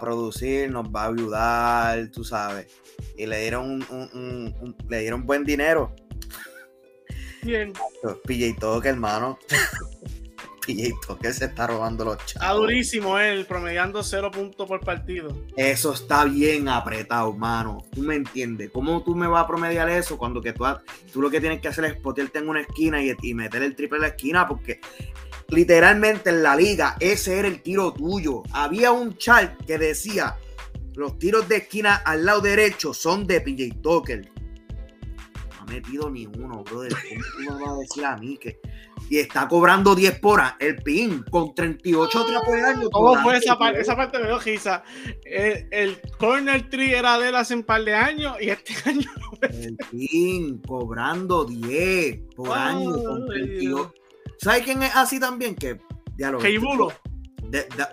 [0.00, 2.66] producir, nos va a ayudar, tú sabes.
[3.16, 5.94] Y le dieron un, le dieron buen dinero.
[7.44, 7.72] Bien.
[8.24, 9.38] PJ Toque, hermano.
[10.66, 12.34] PJ Toque se está robando los chavos.
[12.34, 15.36] Está durísimo él, promediando cero puntos por partido.
[15.56, 17.84] Eso está bien apretado, mano.
[17.92, 18.70] Tú me entiendes.
[18.70, 20.64] ¿Cómo tú me vas a promediar eso cuando que tú,
[21.12, 23.76] tú lo que tienes que hacer es potearte en una esquina y, y meter el
[23.76, 24.48] triple en la esquina?
[24.48, 24.80] Porque
[25.48, 28.42] literalmente en la liga ese era el tiro tuyo.
[28.52, 30.36] Había un chart que decía
[30.96, 34.30] los tiros de esquina al lado derecho son de PJ Tucker.
[35.68, 36.92] Metido ni uno, brother.
[37.36, 38.60] ¿Cómo me va a decir a mí que
[39.08, 42.90] y está cobrando 10 por el pin con 38 otras por año.
[42.90, 43.80] ¿Cómo fue esa parte?
[43.80, 44.82] Esa parte me dio gisa.
[45.24, 49.10] El, corner tree era de él hace un par de años y este año
[49.42, 53.94] El pin cobrando 10 por año con 38.
[54.38, 55.54] ¿Sabes quién es así también?
[55.54, 55.78] Que
[56.18, 56.92] ya lo Bulo.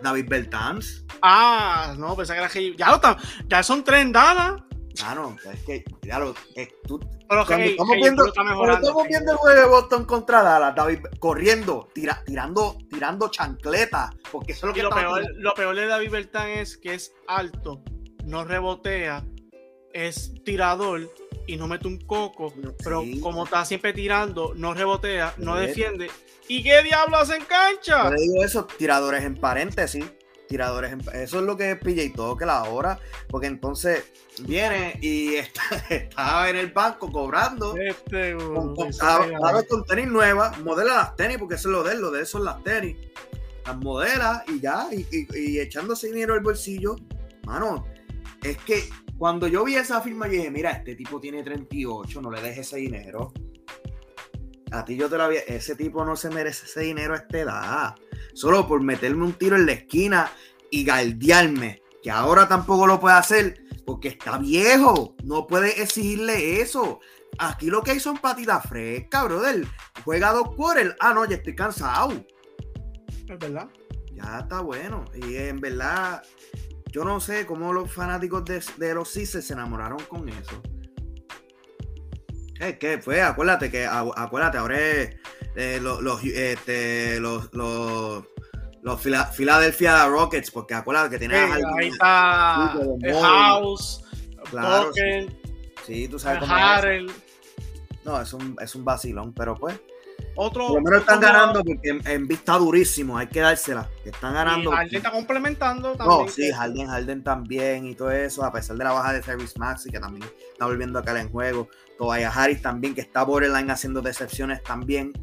[0.01, 1.05] David Bertans.
[1.21, 2.75] Ah, no, pensé que era.
[2.77, 4.61] Ya, lo ya son tres dadas.
[5.03, 6.33] Ah, no, es que ya lo.
[6.87, 6.99] tú,
[7.45, 12.77] Pero estamos, viendo, estamos viendo el juego de Boston contra Dallas, David corriendo, tira, tirando,
[12.89, 14.11] tirando chancletas.
[14.31, 17.13] Porque eso es lo que lo peor, lo peor de David Bertán es que es
[17.27, 17.81] alto,
[18.25, 19.25] no rebotea,
[19.93, 21.09] es tirador
[21.47, 26.09] y no mete un coco, pero como está siempre tirando, no rebotea, no defiende.
[26.47, 28.03] ¿Y qué diablo hace en cancha?
[28.03, 30.05] Yo le digo eso, tiradores en paréntesis,
[30.53, 34.03] tiradores en Eso es lo que es PJ que la hora, porque entonces
[34.43, 35.63] viene y está,
[36.47, 37.75] en el banco cobrando.
[37.75, 38.91] Este, con, con,
[39.67, 42.37] con tenis nuevas, modela las tenis, porque eso es lo de él, lo de eso
[42.37, 42.95] son las tenis.
[43.65, 46.97] Las modela y ya, y, y echándose dinero al bolsillo.
[47.47, 47.87] Mano,
[48.43, 48.83] es que
[49.17, 52.67] cuando yo vi esa firma, yo dije, mira, este tipo tiene 38, no le dejes
[52.67, 53.33] ese dinero.
[54.73, 55.41] A ti yo te lo había...
[55.41, 57.95] Ese tipo no se merece ese dinero a esta edad.
[58.33, 60.31] Solo por meterme un tiro en la esquina
[60.71, 61.83] y galdearme.
[62.01, 65.15] Que ahora tampoco lo puede hacer porque está viejo.
[65.23, 66.99] No puede exigirle eso.
[67.37, 69.65] Aquí lo que hay son patitas frescas, brother.
[70.03, 70.95] Juega dos quarters.
[70.99, 72.25] Ah, no, ya estoy cansado.
[73.29, 73.69] Es verdad.
[74.13, 75.05] Ya está bueno.
[75.13, 76.23] Y en verdad,
[76.91, 80.61] yo no sé cómo los fanáticos de, los Sixers se enamoraron con eso.
[82.67, 85.15] Es que fue, acuérdate que, acuérdate, ahora es,
[85.55, 88.23] eh, los, este, los, los,
[88.81, 89.01] los,
[89.35, 94.03] Philadelphia Rockets, porque acuérdate que tiene ahí está el House,
[94.49, 94.91] claro,
[95.85, 96.07] sí.
[96.07, 97.11] tú sabes cómo es.
[98.05, 99.79] No, es un, es un vacilón, pero pues
[100.35, 103.89] otro, Por lo menos están ganando porque en, vista durísimo, hay que dársela.
[104.03, 104.71] Están ganando.
[104.71, 106.25] Y Harden está complementando también.
[106.25, 109.57] No, sí, Harden, Harden también y todo eso, a pesar de la baja de Service
[109.57, 111.67] Max y que también está volviendo a caer en juego.
[111.97, 115.13] Tobias Harris también, que está borderline haciendo decepciones también,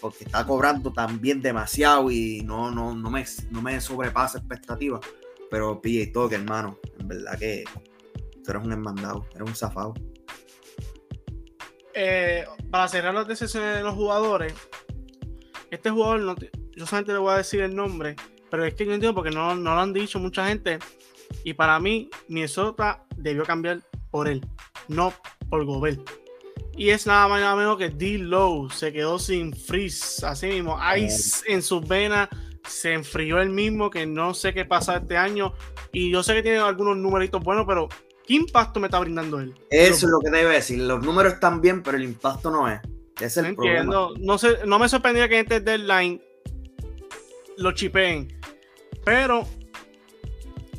[0.00, 5.00] porque está cobrando también demasiado y no, no, no, me, no me sobrepasa expectativas.
[5.50, 7.64] Pero PJ Tucker, hermano, en verdad que
[8.42, 9.94] tú eres un enmandado, eres un zafado.
[11.94, 14.54] Eh, para cerrar las decisiones de los jugadores,
[15.70, 16.34] este jugador, no,
[16.76, 18.16] yo solamente le voy a decir el nombre,
[18.50, 20.78] pero es que yo entiendo porque no, no lo han dicho mucha gente.
[21.44, 24.46] Y para mí, Minnesota debió cambiar por él,
[24.88, 25.12] no
[25.48, 26.00] por Gobert.
[26.76, 28.18] Y es nada más nada menos que D.
[28.18, 32.28] Low se quedó sin freeze, así mismo, ice en sus venas,
[32.66, 35.52] se enfrió el mismo, que no sé qué pasa este año.
[35.92, 37.88] Y yo sé que tiene algunos numeritos buenos, pero
[38.26, 39.54] ¿Qué impacto me está brindando él?
[39.70, 40.78] Eso es lo que te iba a decir.
[40.78, 42.80] Los números están bien, pero el impacto no es.
[43.20, 44.10] es el problema.
[44.18, 46.22] No, sé, no me sorprendía que en este deadline
[47.56, 48.28] lo chipeen.
[49.04, 49.46] Pero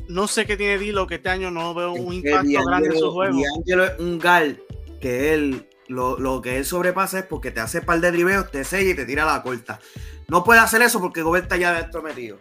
[0.08, 3.10] no sé qué tiene Dilo, que este año no veo un impacto grande en su
[3.10, 3.38] juego.
[3.38, 4.62] D'Angelo es un gal
[5.00, 8.90] que él, lo, que él sobrepasa es porque te hace par de driveos, te sella
[8.90, 9.80] y te tira la corta.
[10.28, 12.38] No puede hacer eso porque Gobert está ya dentro metido.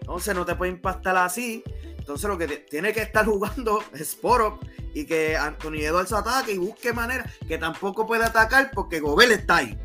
[0.00, 1.62] Entonces no te puede impactar así.
[2.08, 4.58] Entonces lo que tiene que estar jugando es Sporo
[4.94, 9.56] y que Anthony Edwards ataque y busque manera que tampoco puede atacar porque Gobel está
[9.56, 9.78] ahí.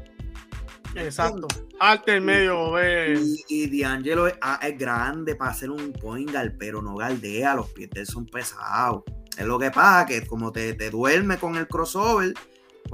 [0.96, 1.50] Exacto.
[1.82, 3.22] Arte en medio, Gobel.
[3.50, 7.56] Y, y D'Angelo ah, es, grande para hacer un point pero no galdea.
[7.56, 9.04] Los pies de él son pesados.
[9.38, 12.34] Es lo que pasa, que como te, te duerme con el crossover,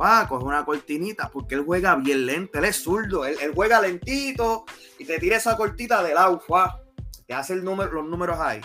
[0.02, 4.66] va, coge una cortinita, porque él juega bien lento, él es zurdo, él, juega lentito
[4.98, 6.82] y te tira esa cortita del agua,
[7.28, 8.62] te hace el número, los números ahí.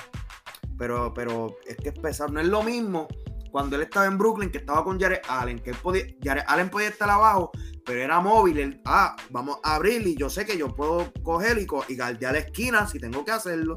[0.78, 3.08] Pero, pero es que es pesado, no es lo mismo
[3.54, 6.68] cuando él estaba en Brooklyn, que estaba con Jared Allen, que él podía, Jared Allen
[6.70, 7.52] podía estar abajo,
[7.84, 11.66] pero era móvil, ah, vamos a abrir y yo sé que yo puedo coger y,
[11.88, 13.76] y a la esquina si tengo que hacerlo.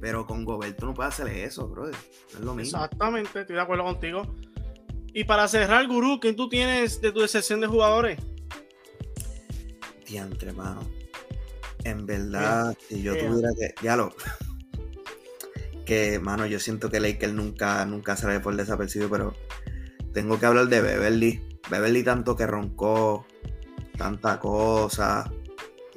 [0.00, 1.94] Pero con Gobert tú no puedes hacerle eso, brother.
[2.32, 2.82] es lo mismo.
[2.82, 4.22] Exactamente, estoy de acuerdo contigo.
[5.12, 8.18] Y para cerrar, Gurú, ¿qué tú tienes de tu sección de jugadores?
[10.06, 10.80] Diantre, mano.
[11.84, 13.74] En verdad, si yo tuviera que.
[13.82, 14.14] Ya lo.
[15.90, 19.34] Que, mano, yo siento que Laker nunca, nunca sale por desapercibido, pero
[20.14, 21.40] tengo que hablar de Beverly.
[21.68, 23.26] Beverly tanto que roncó,
[23.98, 25.28] tanta cosa.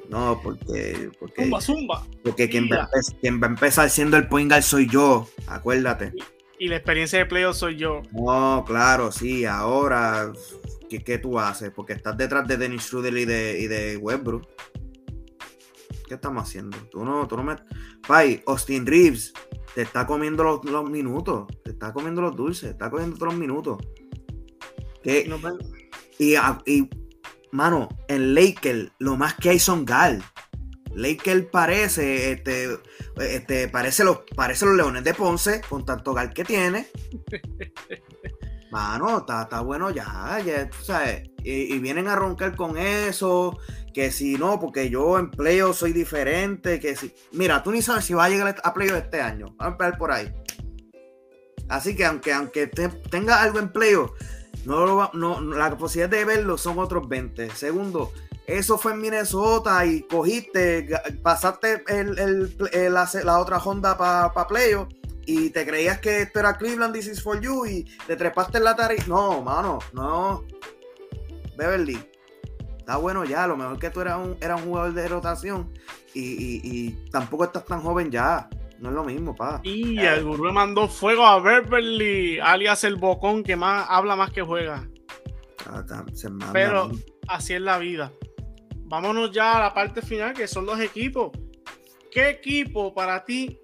[0.08, 1.10] No, porque.
[1.20, 2.06] porque zumba, zumba.
[2.24, 6.12] Porque quien va, a empezar siendo el point guard soy yo, acuérdate.
[6.58, 8.02] Y, la experiencia de playoff soy yo.
[8.10, 10.32] No, claro, sí, ahora.
[10.90, 11.70] ¿qué, ¿Qué, tú haces?
[11.70, 14.48] Porque estás detrás de Dennis Schroeder y de, y de Westbrook.
[16.06, 16.76] ¿Qué estamos haciendo?
[16.90, 17.56] Tú no, tú no me.
[18.06, 19.32] Pai, Austin Reeves
[19.74, 21.46] te está comiendo los, los, minutos.
[21.64, 22.62] Te está comiendo los dulces.
[22.62, 23.78] Te está comiendo todos los minutos.
[25.02, 25.28] ¿Qué?
[26.18, 26.34] y,
[26.70, 26.90] y
[27.52, 30.22] mano, en Laker lo más que hay son Gal.
[30.94, 32.78] Laker parece, este,
[33.18, 36.88] este, parece los, parece los Leones de Ponce con tanto Gal que tiene.
[38.70, 41.30] Mano, está, bueno ya, ya sabes.
[41.44, 43.56] Y, vienen a roncar con eso,
[43.94, 47.14] que si no, porque yo en playoff soy diferente, que si...
[47.32, 49.54] Mira, tú ni sabes si va a llegar a playoff este año.
[49.56, 50.34] Vamos a empezar por ahí.
[51.68, 54.10] Así que aunque, aunque tenga algo en playoff,
[54.66, 57.50] no, no, la posibilidad de verlo son otros 20.
[57.50, 58.12] Segundo,
[58.46, 60.88] eso fue en Minnesota y cogiste,
[61.22, 62.54] pasaste el,
[62.92, 64.46] la, otra Honda para pa
[65.26, 68.64] y te creías que esto era Cleveland, this is for you y te trepaste en
[68.64, 69.06] la tarifa.
[69.06, 70.44] No, mano, no.
[71.56, 71.98] Beverly,
[72.84, 75.72] está bueno ya, lo mejor que tú eras un, un jugador de rotación
[76.12, 78.48] y, y tampoco estás tan joven ya.
[78.78, 79.60] No es lo mismo, pa.
[79.62, 84.42] Y el gurú mandó fuego a Beverly, alias el bocón que más habla más que
[84.42, 84.86] juega.
[85.66, 85.82] Ah,
[86.52, 86.90] Pero
[87.26, 88.12] así es la vida.
[88.80, 91.30] Vámonos ya a la parte final, que son los equipos.
[92.12, 93.58] ¿Qué equipo para ti?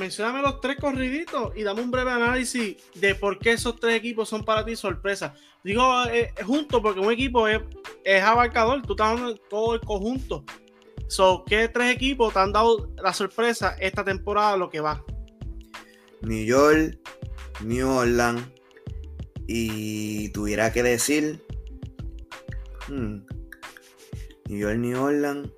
[0.00, 4.28] Mencióname los tres corriditos y dame un breve análisis de por qué esos tres equipos
[4.28, 5.34] son para ti sorpresa.
[5.62, 7.60] Digo eh, juntos porque un equipo es,
[8.04, 10.44] es abarcador, tú estás dando todo el conjunto.
[11.08, 15.04] So, ¿qué tres equipos te han dado la sorpresa esta temporada lo que va?
[16.22, 16.98] New York,
[17.62, 18.42] New Orleans
[19.46, 21.44] y tuviera que decir
[22.88, 23.16] hmm,
[24.48, 25.50] New York, New Orleans.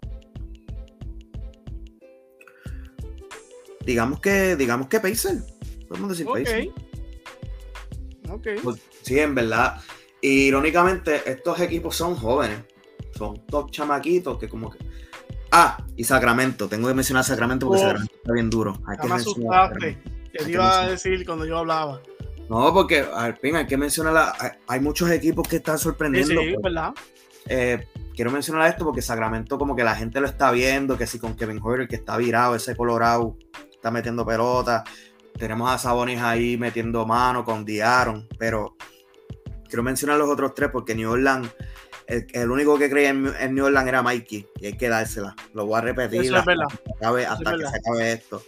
[3.84, 5.42] Digamos que, digamos que Pacer.
[5.88, 6.72] Podemos decir okay.
[8.40, 9.80] Pues, sí, en verdad.
[10.20, 12.60] Irónicamente, estos equipos son jóvenes.
[13.16, 14.78] Son top chamaquitos que como que
[15.54, 16.66] Ah, y Sacramento.
[16.66, 18.80] Tengo que mencionar Sacramento porque Sacramento está bien duro.
[18.86, 19.98] Hay que asustaste.
[20.32, 22.00] te iba a decir cuando yo hablaba.
[22.48, 24.32] No, porque al fin hay que mencionar.
[24.66, 26.40] hay muchos equipos que están sorprendiendo.
[26.40, 26.62] Sí, pues.
[26.62, 26.94] ¿verdad?
[27.46, 30.96] Eh, quiero mencionar esto porque Sacramento, como que la gente lo está viendo.
[30.96, 33.36] Que si con Kevin Hoyer, que está virado, ese Colorado,
[33.70, 34.84] está metiendo pelota.
[35.38, 38.28] Tenemos a Sabonis ahí metiendo mano con Diaron.
[38.38, 38.76] Pero
[39.68, 41.50] quiero mencionar los otros tres porque New Orleans
[42.06, 45.34] el, único que creía en, New Orleans era Mikey y hay que dársela.
[45.54, 48.42] Lo voy a repetir hasta, que, se acabe, esto.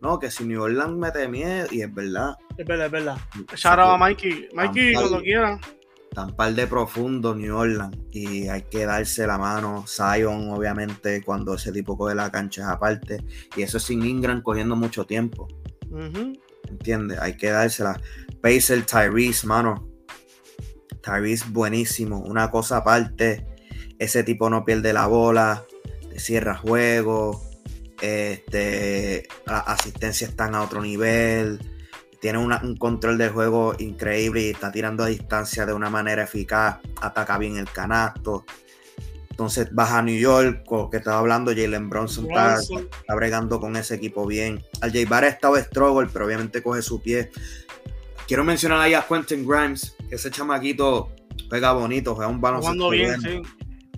[0.00, 2.34] No, que si New Orleans mete miedo, y es verdad.
[2.56, 3.18] Es verdad, es verdad.
[3.54, 4.48] Shout a Mikey.
[4.52, 5.58] Mikey, cuando quiera.
[6.12, 9.84] Tan par de profundo New Orleans y hay que darse la mano.
[9.86, 13.24] Zion, obviamente, cuando ese tipo coge la cancha es aparte.
[13.56, 15.48] Y eso sin Ingram cogiendo mucho tiempo.
[16.68, 17.18] ¿Entiendes?
[17.20, 18.00] Hay que dársela.
[18.40, 19.96] Pacer, Tyrese, mano
[21.06, 23.46] Tyrese buenísimo, una cosa aparte,
[23.98, 25.64] ese tipo no pierde la bola,
[26.16, 27.42] cierra juego,
[28.02, 31.60] este, las asistencias están a otro nivel,
[32.20, 36.78] tiene un control del juego increíble y está tirando a distancia de una manera eficaz,
[37.00, 38.44] ataca bien el canasto.
[39.36, 42.58] Entonces baja a New York, que estaba hablando, Jalen Bronson, Está,
[43.14, 44.64] bregando con ese equipo bien.
[44.80, 47.30] Al J Bar ha estado struggle, pero obviamente coge su pie.
[48.26, 51.12] Quiero mencionar ahí a Quentin Grimes, que ese chamaquito
[51.50, 53.42] pega bonito, juega un baloncesto bien, sí.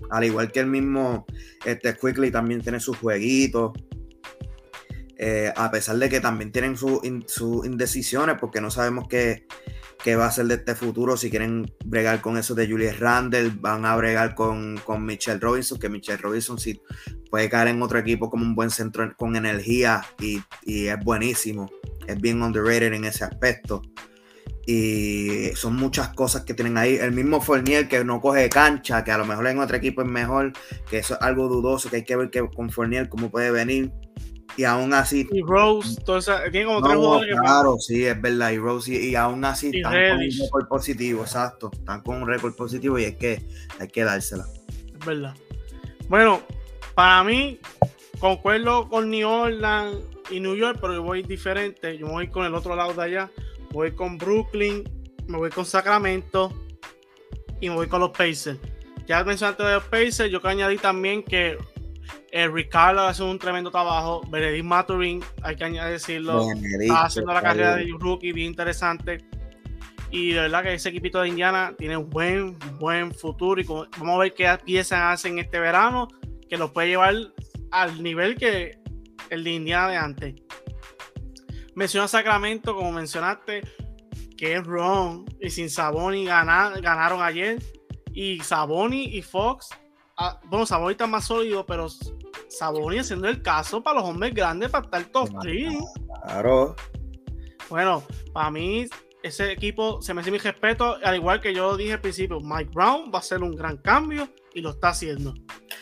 [0.09, 1.25] Al igual que el mismo
[1.63, 3.71] este Quickly también tiene sus jueguitos.
[5.17, 9.47] Eh, a pesar de que también tienen sus indecisiones, porque no sabemos qué,
[10.15, 11.17] va a ser de este futuro.
[11.17, 15.79] Si quieren bregar con eso de Julius Randle, van a bregar con, con Michelle Robinson,
[15.79, 16.81] que Michelle Robinson sí
[17.29, 21.69] puede caer en otro equipo como un buen centro con energía y, y es buenísimo.
[22.07, 23.81] Es bien underrated en ese aspecto.
[24.65, 26.95] Y son muchas cosas que tienen ahí.
[26.95, 30.07] El mismo Fournier que no coge cancha, que a lo mejor en otro equipo es
[30.07, 30.53] mejor,
[30.89, 33.91] que eso es algo dudoso, que hay que ver que con Fournier cómo puede venir.
[34.57, 35.27] Y aún así.
[35.31, 35.95] Y Rose,
[36.51, 38.51] tiene como tres jugadores Claro, sí, es verdad.
[38.51, 41.69] Y Rose, y, aún así están con un récord positivo, exacto.
[41.71, 43.41] Están con un récord positivo y es que
[43.79, 44.45] hay que dársela.
[44.67, 45.35] Es verdad.
[46.07, 46.41] Bueno,
[46.95, 47.59] para mí,
[48.19, 49.97] concuerdo con New Orleans
[50.29, 51.97] y New York, pero yo voy diferente.
[51.97, 53.31] Yo voy con el otro lado de allá.
[53.71, 54.83] Voy con Brooklyn,
[55.27, 56.51] me voy con Sacramento
[57.61, 58.57] y me voy con los Pacers.
[59.05, 61.57] Ya mencionaste de los Pacers, yo que añadí también que
[62.31, 64.21] el eh, Ricardo hace un tremendo trabajo.
[64.29, 69.23] Benedict Maturin, hay que decirlo, está haciendo la carrera de rookie bien interesante.
[70.11, 73.61] Y de verdad que ese equipito de Indiana tiene un buen, buen futuro.
[73.61, 76.07] Y vamos a ver qué piezas hacen este verano
[76.49, 77.15] que los puede llevar
[77.71, 78.79] al nivel que
[79.29, 80.35] el de Indiana de antes.
[81.75, 83.61] Menciona Sacramento, como mencionaste,
[84.35, 87.59] que es Ron y sin Saboni ganaron ayer.
[88.11, 89.69] Y Saboni y Fox,
[90.19, 91.87] ah, bueno, Saboni está más sólido, pero
[92.49, 95.73] Saboni haciendo el caso para los hombres grandes para estar top 3.
[96.23, 96.75] Claro.
[97.69, 98.03] Bueno,
[98.33, 98.87] para mí
[99.23, 102.71] ese equipo se me hace mi respeto, al igual que yo dije al principio, Mike
[102.73, 105.33] Brown va a ser un gran cambio y lo está haciendo.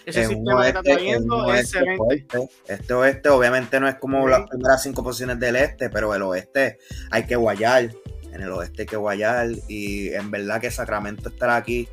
[0.06, 2.50] Ese sistema que está trayendo es excelente.
[2.68, 6.80] Este oeste, obviamente no es como las primeras cinco posiciones del este, pero el oeste
[7.12, 7.92] hay que guayar.
[8.32, 11.88] En el oeste hay que guayar y en verdad que Sacramento estará aquí.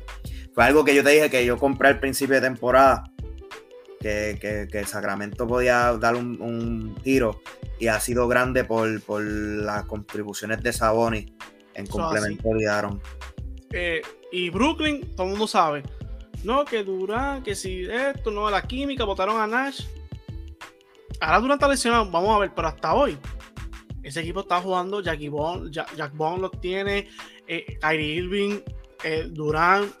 [0.55, 3.03] Fue algo que yo te dije que yo compré al principio de temporada.
[3.99, 7.41] Que, que, Sacramento podía dar un, un, tiro
[7.79, 11.33] y ha sido grande por, por las contribuciones de Saboni
[11.73, 13.01] en complemento de Aaron.
[13.71, 15.81] Eh, y Brooklyn, todo el mundo sabe,
[16.43, 19.85] no, que Durán, que si esto, no, la química, votaron a Nash.
[21.19, 23.17] Ahora Durán está lesionado, vamos a ver, pero hasta hoy,
[24.03, 27.09] ese equipo está jugando, Jackie Bond, Jack, Bond lo tiene,
[27.47, 28.59] eh, Kyrie Irving,
[29.03, 29.91] eh, Durán,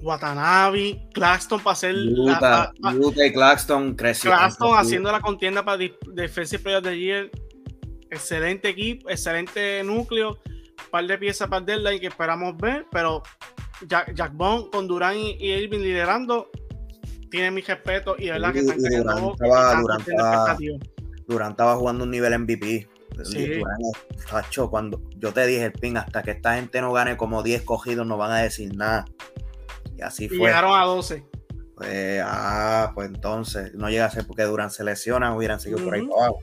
[0.00, 4.38] Watanabe, Claxton para hacer Utah, la, y Claxton creciendo.
[4.38, 5.78] Claxton haciendo la contienda para
[6.12, 7.30] Defensive Player de Year.
[8.10, 10.38] Excelente equipo, excelente núcleo.
[10.90, 13.22] Par de piezas para deadline que esperamos ver, pero
[13.86, 16.50] Jack, Jack Bond con Durán y, Irving liderando
[17.30, 20.56] tiene mi respeto y verdad que están Durán estaba, Durán, estaba,
[21.26, 22.88] Durán estaba jugando un nivel MVP.
[23.24, 23.60] Sí.
[24.70, 28.06] cuando yo te dije, el ping, hasta que esta gente no gane como 10 cogidos,
[28.06, 29.04] no van a decir nada.
[29.98, 30.38] Y así fue.
[30.38, 31.24] llegaron a 12.
[31.74, 35.94] Pues, ah, pues entonces, no llega a ser porque Durán se lesiona, hubieran seguido por
[35.94, 36.40] ahí para abajo.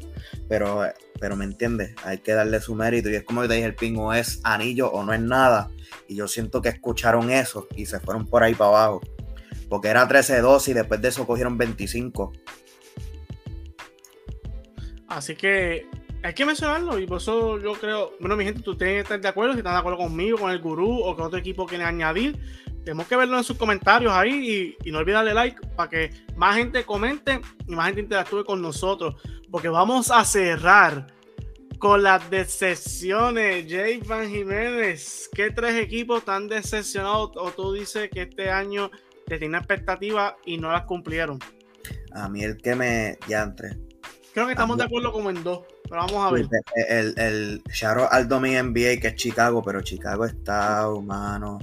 [0.48, 0.84] Pero,
[1.20, 3.10] pero me entiendes, hay que darle su mérito.
[3.10, 5.70] Y es como te dije, el ping o es anillo o no es nada.
[6.08, 9.02] Y yo siento que escucharon eso y se fueron por ahí para abajo.
[9.70, 12.32] Porque era 13-2 y después de eso cogieron 25.
[15.08, 15.88] Así que
[16.24, 19.22] hay que mencionarlo y por eso yo creo, bueno, mi gente, tú tienes que estar
[19.22, 21.84] de acuerdo, si están de acuerdo conmigo, con el gurú o con otro equipo quiere
[21.84, 22.40] añadir,
[22.86, 26.56] tenemos que verlo en sus comentarios ahí y, no olvides darle like para que más
[26.56, 29.16] gente comente y más gente interactúe con nosotros,
[29.52, 31.08] porque vamos a cerrar
[31.80, 33.66] con las decepciones.
[33.68, 38.92] Jay Van Jiménez, ¿qué tres equipos están decepcionados o tú dices que este año
[39.26, 41.40] te tiene expectativas y no las cumplieron?
[42.14, 43.78] A mí el que me ya entre.
[44.34, 45.62] Creo que estamos de acuerdo como en dos.
[45.84, 46.48] Pero vamos a ver.
[46.88, 51.60] El, el, el al Domingo NBA, que es Chicago, pero Chicago está, humano.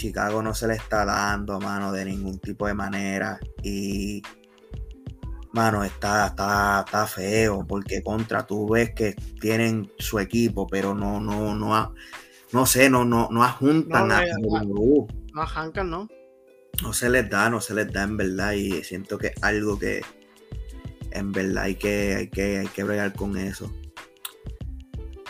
[0.00, 3.38] Chicago no se le está dando, mano, de ningún tipo de manera.
[3.62, 4.22] Y,
[5.52, 11.20] mano, está, está, está feo, porque contra tú ves que tienen su equipo, pero no,
[11.20, 11.94] no, no,
[12.52, 14.16] no sé, no, no, no ajuntan no,
[14.64, 16.08] no, no arrancan, ¿no?
[16.82, 18.52] No se les da, no se les da en verdad.
[18.52, 20.00] Y siento que es algo que
[21.10, 23.70] en verdad hay que, hay que, hay que bregar con eso.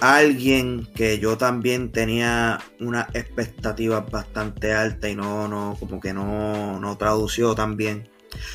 [0.00, 6.80] Alguien que yo también tenía una expectativa bastante alta y no, no, como que no,
[6.80, 8.08] no tradució tan bien.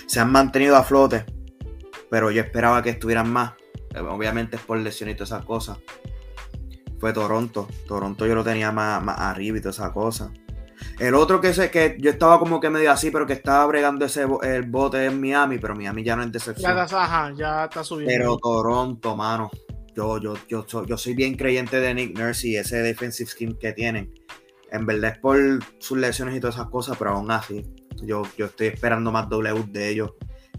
[0.08, 1.26] Se han mantenido a flote,
[2.10, 3.54] pero yo esperaba que estuvieran más.
[3.96, 5.78] Obviamente es por lesión y todas esas cosas.
[7.00, 7.68] Fue Toronto.
[7.88, 10.32] Toronto yo lo tenía más, más arriba y todas esas cosas.
[11.00, 14.06] El otro que sé que yo estaba como que medio así, pero que estaba bregando
[14.06, 16.76] ese el bote en Miami, pero Miami ya no es decepción.
[16.76, 18.14] Ya está, ya está subiendo.
[18.14, 19.52] Pero Toronto, mano.
[19.96, 23.74] Yo, yo, yo, yo soy bien creyente de Nick Nurse y ese defensive scheme que
[23.74, 24.14] tienen.
[24.72, 25.40] En verdad es por
[25.80, 27.64] sus lesiones y todas esas cosas, pero aún así,
[28.04, 30.12] yo, yo estoy esperando más W de ellos.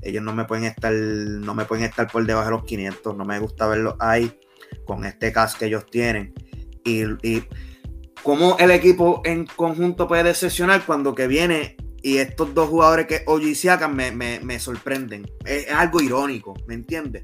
[0.03, 3.16] Ellos no me pueden estar, no me pueden estar por debajo de los 500.
[3.16, 4.39] No me gusta verlos ahí
[4.87, 6.32] con este cast que ellos tienen.
[6.84, 7.45] Y, y
[8.22, 13.23] cómo el equipo en conjunto puede decepcionar cuando que viene y estos dos jugadores que
[13.27, 15.29] OG Siakam me, me, me sorprenden.
[15.45, 17.23] Es, algo irónico, ¿me entiendes?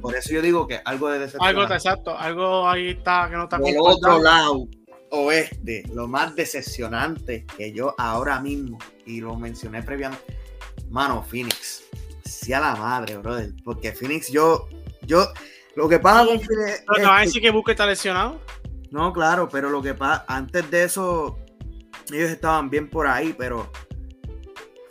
[0.00, 1.30] Por eso yo digo que algo de.
[1.40, 4.68] Algo, exacto, algo ahí está que no está Por otro lado,
[5.10, 10.36] oeste, lo más decepcionante que yo ahora mismo, y lo mencioné previamente,
[10.90, 11.84] mano, Phoenix.
[12.24, 13.52] Sea la madre, brother.
[13.64, 14.68] Porque Phoenix, yo,
[15.06, 15.26] yo,
[15.74, 16.84] lo que pasa con Phoenix.
[16.86, 18.40] ¿No va a decir que Busque está lesionado?
[18.90, 21.38] No, claro, pero lo que pasa, antes de eso,
[22.12, 23.70] ellos estaban bien por ahí, pero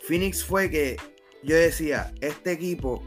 [0.08, 0.96] Phoenix fue que
[1.42, 3.06] yo decía, este equipo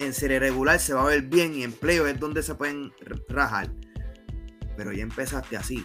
[0.00, 2.90] en serie regular se va a ver bien y en playoff es donde se pueden
[3.28, 3.70] rajar.
[4.74, 5.84] Pero ya empezaste así.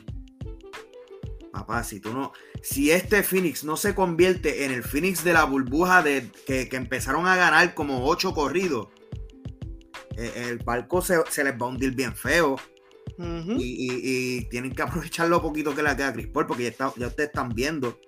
[1.51, 2.31] Papá, si tú no.
[2.61, 7.27] Si este Phoenix no se convierte en el Phoenix de la burbuja de que, empezaron
[7.27, 8.87] a ganar como ocho corridos,
[10.15, 12.55] eh, el, barco se, les va a hundir bien feo.
[13.17, 17.07] y, tienen que aprovechar lo poquito que le queda a Chris Paul, porque ya, ya
[17.07, 17.99] ustedes están viendo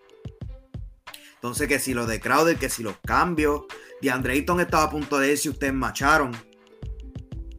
[1.46, 3.66] entonces, que si lo de Crowder, que si los cambios.
[4.02, 6.32] De Andre estaba a punto de ir si ustedes macharon.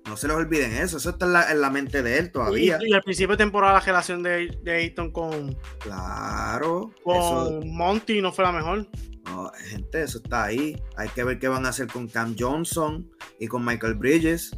[0.09, 0.97] No se les olviden eso.
[0.97, 2.80] Eso está en la, mente de él todavía.
[2.82, 5.57] Y, al principio de temporada la relación de, de Ayton con.
[5.78, 6.91] Claro.
[7.05, 8.89] Con Monty no fue la mejor.
[9.26, 10.76] No, gente, eso está ahí.
[10.97, 13.09] Hay que ver qué van a hacer con Cam Johnson
[13.39, 14.51] y con Michael Bridges.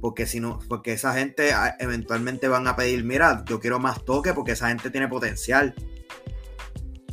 [0.00, 4.04] Porque si no, porque esa gente ah, eventualmente van a pedir, mira, yo quiero más
[4.04, 5.74] toque porque esa gente tiene potencial.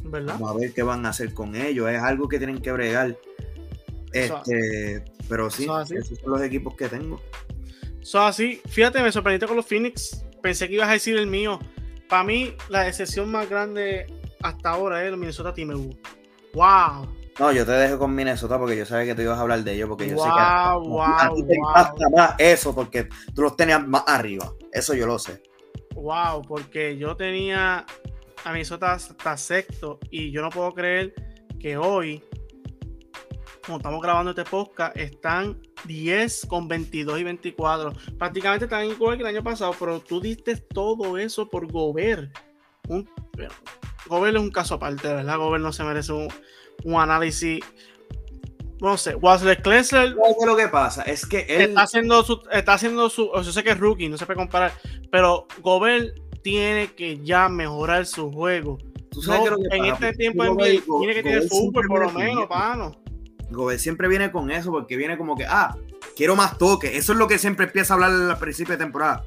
[0.03, 1.89] Vamos a ver qué van a hacer con ellos.
[1.89, 3.17] Es algo que tienen que bregar.
[4.11, 7.21] Este, pero sí, esos son los equipos que tengo.
[8.01, 8.61] Son así.
[8.67, 10.23] Fíjate, me sorprendiste con los Phoenix.
[10.41, 11.59] Pensé que ibas a decir el mío.
[12.09, 14.05] Para mí, la excepción más grande
[14.41, 15.97] hasta ahora es el Minnesota Timberwolves.
[16.53, 17.07] ¡Wow!
[17.39, 19.73] No, yo te dejo con Minnesota porque yo sabía que tú ibas a hablar de
[19.73, 23.55] ellos porque yo sé que wow, a ti te impacta más eso porque tú los
[23.55, 24.53] tenías más arriba.
[24.71, 25.41] Eso yo lo sé.
[25.95, 27.85] Wow, porque yo tenía
[28.43, 31.13] a Minnesota está sexto y yo no puedo creer
[31.59, 32.23] que hoy,
[33.65, 37.93] como estamos grabando este podcast, están 10 con 22 y 24.
[38.17, 42.37] Prácticamente están igual que el año pasado, pero tú diste todo eso por Gobert.
[42.89, 43.09] Un,
[44.07, 45.37] Gobert es un caso aparte, ¿verdad?
[45.37, 47.63] Gobert no se merece un, análisis
[48.81, 50.13] no sé, Wesley Klessler.
[50.45, 51.03] lo que pasa?
[51.03, 54.17] Es que él está haciendo su, está haciendo su, yo sé que es rookie, no
[54.17, 54.73] se puede comparar,
[55.09, 58.77] pero Gobert tiene que ya mejorar su juego.
[59.71, 62.91] en este tiempo tiene que tener fútbol por lo menos, pano.
[63.49, 65.75] Gobert siempre viene con eso porque viene como que, ah,
[66.15, 66.97] quiero más toque.
[66.97, 69.23] Eso es lo que siempre empieza a hablar al principio de temporada.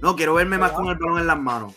[0.00, 1.74] No, quiero verme más con el balón en las manos.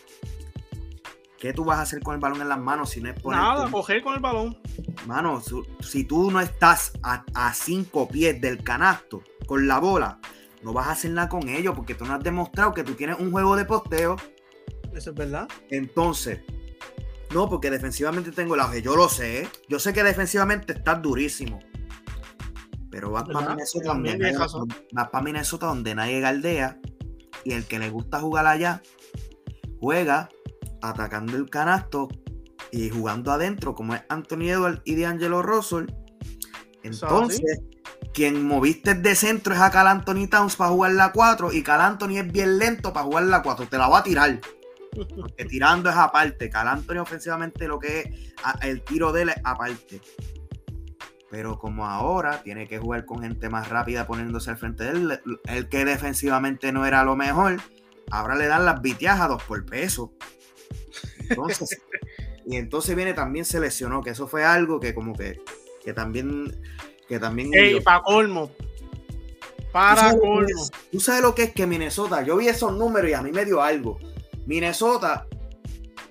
[1.38, 3.34] ¿Qué tú vas a hacer con el balón en las manos si no es por
[3.34, 4.58] Nada, coger con el balón.
[5.06, 5.40] Mano,
[5.80, 10.18] si tú no estás a, a cinco pies del canasto con la bola,
[10.62, 13.20] no vas a hacer nada con ello porque tú no has demostrado que tú tienes
[13.20, 14.16] un juego de posteo
[14.94, 15.48] eso es verdad.
[15.70, 16.40] Entonces,
[17.32, 18.82] no, porque defensivamente tengo el auge.
[18.82, 19.42] Yo lo sé.
[19.42, 19.48] ¿eh?
[19.68, 21.60] Yo sé que defensivamente está durísimo.
[22.90, 24.38] Pero vas para Minnesota, donde nadie,
[24.92, 26.78] para Minnesota donde nadie galdea.
[27.44, 28.82] Y el que le gusta jugar allá,
[29.80, 30.28] juega
[30.80, 32.08] atacando el canasto
[32.72, 35.86] y jugando adentro, como es Anthony Edwards y D'Angelo Russell.
[36.82, 37.60] Entonces,
[38.14, 41.80] quien moviste de centro es a Cal Anthony Towns para jugar la 4 y Cal
[41.80, 43.68] Anthony es bien lento para jugar la 4.
[43.68, 44.40] Te la va a tirar.
[44.94, 46.50] Porque tirando es aparte.
[46.50, 50.00] Cal Anthony ofensivamente lo que es el tiro de él es aparte.
[51.30, 55.20] Pero como ahora tiene que jugar con gente más rápida poniéndose al frente de él,
[55.44, 57.58] el que defensivamente no era lo mejor,
[58.10, 60.12] ahora le dan las dos por peso.
[62.46, 65.40] y entonces viene también se lesionó, que eso fue algo que como que,
[65.84, 66.62] que también...
[67.06, 67.50] Que también
[67.82, 68.50] para colmo.
[69.72, 70.46] Para colmo.
[70.92, 73.46] Tú sabes lo que es que Minnesota, yo vi esos números y a mí me
[73.46, 73.98] dio algo.
[74.48, 75.26] Minnesota,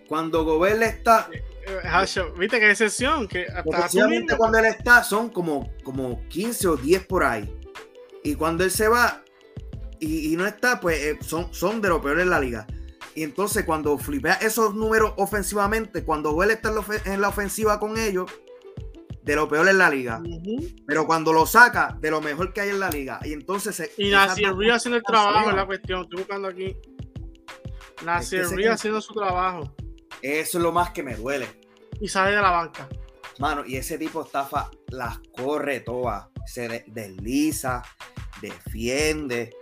[0.08, 1.28] cuando Gobert está.
[1.34, 3.28] Eh, eh, Viste qué excepción.
[3.28, 7.52] Que hasta cuando él está son como, como 15 o 10 por ahí.
[8.24, 9.24] Y cuando él se va
[10.00, 12.68] y, no está, pues eh, son, son de lo peor en la liga.
[13.16, 16.72] Y entonces cuando flipea esos números ofensivamente, cuando Gobert está
[17.06, 18.30] en la ofensiva con ellos,
[19.24, 20.22] de lo peor en la liga.
[20.86, 23.20] Pero cuando lo saca, de lo mejor que hay en la liga.
[23.24, 23.92] Y entonces se.
[23.98, 26.04] Y Nasir haciendo el trabajo, es la cuestión.
[26.04, 26.78] Estoy buscando aquí.
[28.04, 29.74] La Río haciendo su trabajo.
[30.22, 31.48] Eso es lo más que me duele.
[32.00, 32.88] Y sale de la banca.
[33.40, 36.28] Mano, y ese tipo estafa, las corre todas.
[36.46, 37.84] Se desliza,
[38.42, 39.56] defiende,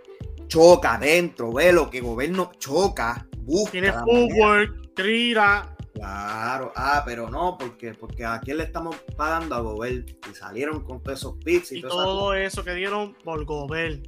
[0.46, 1.52] choca adentro.
[1.52, 3.72] Ve lo que gobierno choca, busca.
[3.72, 5.76] Tiene fútbol, tira.
[5.94, 10.84] Claro, ah, pero no, porque, porque a quién le estamos pagando a Gobert y salieron
[10.84, 14.06] con todos esos pits y, todo eso que dieron por Gobert.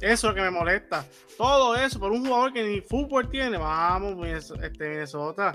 [0.00, 1.06] Eso es lo que me molesta.
[1.36, 3.58] Todo eso por un jugador que ni fútbol tiene.
[3.58, 5.52] Vamos, este, Minnesota.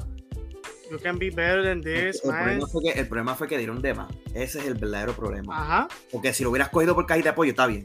[0.91, 2.43] You can be better than this, el, man.
[2.43, 4.07] Problema fue que, el problema fue que dieron de más.
[4.35, 5.59] Ese es el verdadero problema.
[5.59, 5.87] Ajá.
[6.11, 7.83] Porque si lo hubieras cogido por caída de apoyo, está bien.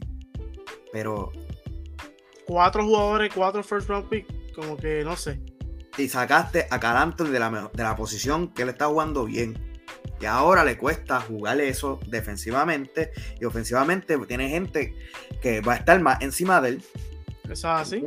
[0.91, 1.31] Pero.
[2.45, 4.53] Cuatro jugadores, cuatro first round pick.
[4.53, 5.41] Como que no sé.
[5.97, 9.70] Y sacaste a Calanto de la, de la posición que él está jugando bien.
[10.21, 13.11] Y ahora le cuesta jugar eso defensivamente.
[13.39, 14.95] Y ofensivamente tiene gente
[15.41, 16.83] que va a estar más encima de él.
[17.49, 18.03] Es así.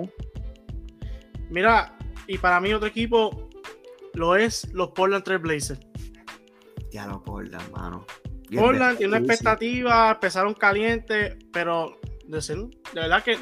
[1.51, 1.97] Mira,
[2.27, 3.51] y para mí otro equipo
[4.15, 5.81] lo es los Portland Trail Blazers.
[6.93, 8.07] Ya lo Portland, mano.
[8.55, 13.37] Portland tiene una expectativa, empezaron calientes, pero de, ser, de verdad que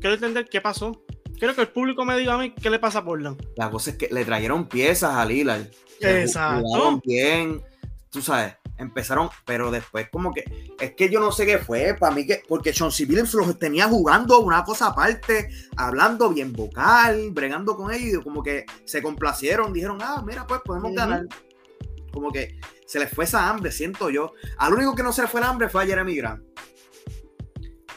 [0.00, 1.04] quiero entender qué pasó.
[1.38, 3.44] Quiero que el público me diga a mí qué le pasa a Portland.
[3.56, 5.66] La cosa es que le trajeron piezas a Lillard.
[6.00, 6.62] Exacto.
[6.62, 7.62] Jugaron bien,
[8.14, 10.44] tú sabes, empezaron, pero después como que,
[10.78, 13.88] es que yo no sé qué fue, para mí que, porque Sean Billups los tenía
[13.88, 19.98] jugando una cosa aparte, hablando bien vocal, bregando con ellos, como que se complacieron, dijeron,
[20.00, 20.98] ah, mira, pues podemos uh -huh.
[20.98, 21.26] ganar.
[22.12, 22.56] Como que
[22.86, 24.32] se les fue esa hambre, siento yo.
[24.58, 26.44] Al único que no se le fue el hambre fue a Jeremy Grant.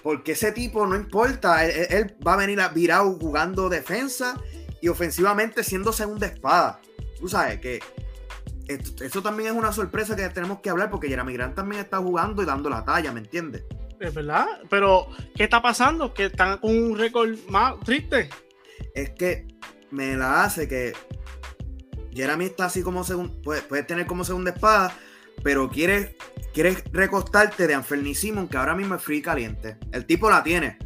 [0.02, 4.42] Porque ese tipo no importa, él, él va a venir a virado jugando defensa
[4.82, 6.82] y ofensivamente siendo segunda espada.
[7.20, 7.80] Tú sabes que
[8.68, 11.98] esto, esto, también es una sorpresa que tenemos que hablar porque Jeremy Grant también está
[11.98, 13.64] jugando y dando la talla, ¿me entiendes?
[14.00, 16.14] Es verdad, pero ¿qué está pasando?
[16.14, 18.30] Que están con un récord más triste.
[18.94, 19.48] Es que
[19.92, 20.94] me la hace que
[22.14, 24.96] Jeremy está así como segundo, puede, puede, tener como segunda espada,
[25.44, 26.16] pero quiere,
[26.54, 29.78] quiere recostarte de Anferni Simon, que ahora mismo es free caliente.
[29.92, 30.78] El tipo la tiene,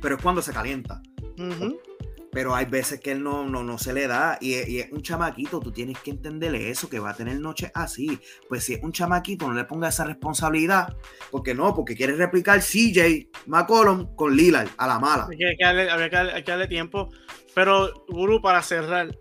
[0.00, 1.02] pero es cuando se calienta.
[1.38, 1.89] Uh -huh
[2.32, 5.02] pero hay veces que él no, no, no se le da y, y, es un
[5.02, 8.20] chamaquito, tú tienes que entenderle eso, que va a tener noches así.
[8.48, 10.96] Pues si es un chamaquito, no le ponga esa responsabilidad,
[11.30, 15.26] porque no, porque quiere replicar CJ McCollum con Lillard a la mala.
[15.30, 17.10] Hay que, darle, hay que, darle, hay que darle, tiempo,
[17.54, 19.16] pero Guru, para cerrar,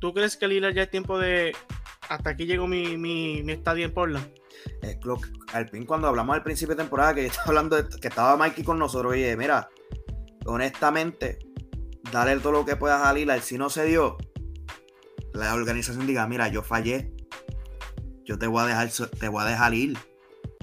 [0.00, 1.54] ¿tú crees que Lillard ya es tiempo de...
[2.08, 4.26] Hasta aquí llegó mi, mi, mi estadio en Portland?
[4.82, 5.16] Es lo,
[5.52, 8.64] al fin, cuando hablamos al principio de temporada, que estaba hablando de, que estaba Mikey
[8.64, 9.68] con nosotros, oye, mira,
[10.44, 11.38] honestamente,
[12.12, 13.40] dale todo lo que puedas a.
[13.40, 14.16] Si no se dio,
[15.32, 17.12] la organización diga, mira, yo fallé.
[18.24, 19.98] Yo te voy a dejar, te voy a dejar ir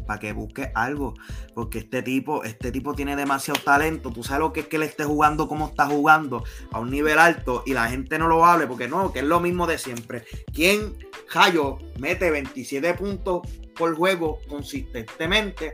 [0.05, 1.13] para que busques algo.
[1.53, 4.11] Porque este tipo, este tipo tiene demasiado talento.
[4.11, 7.19] Tú sabes lo que es que él esté jugando como está jugando a un nivel
[7.19, 10.23] alto y la gente no lo hable porque no, que es lo mismo de siempre.
[10.53, 13.41] ¿Quién, Jayo, mete 27 puntos
[13.75, 15.73] por juego consistentemente,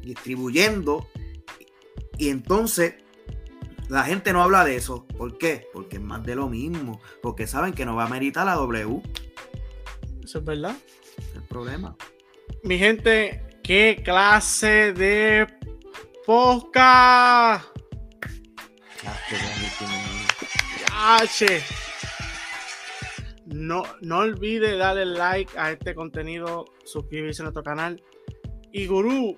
[0.00, 1.06] distribuyendo?
[2.16, 2.94] Y entonces
[3.88, 5.06] la gente no habla de eso.
[5.06, 5.68] ¿Por qué?
[5.72, 7.00] Porque es más de lo mismo.
[7.22, 9.02] Porque saben que no va a meritar la W.
[10.22, 10.76] Eso es verdad.
[11.18, 11.96] Es el problema.
[12.62, 15.46] Mi gente, ¿qué clase de?
[20.88, 21.62] Yache.
[23.46, 28.02] No, no olvide darle like a este contenido, suscribirse a nuestro canal.
[28.72, 29.36] Y Gurú,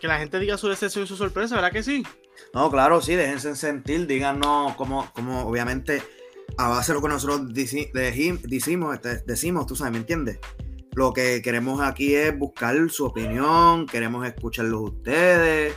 [0.00, 2.04] que la gente diga su decepción y su sorpresa, ¿verdad que sí?
[2.52, 6.02] No, claro, sí, déjense sentir, díganos como, como obviamente
[6.56, 10.38] a base de lo que nosotros decimos, este, decimos, tú sabes, ¿me entiendes?
[10.94, 15.74] Lo que queremos aquí es buscar su opinión, queremos escucharlos ustedes,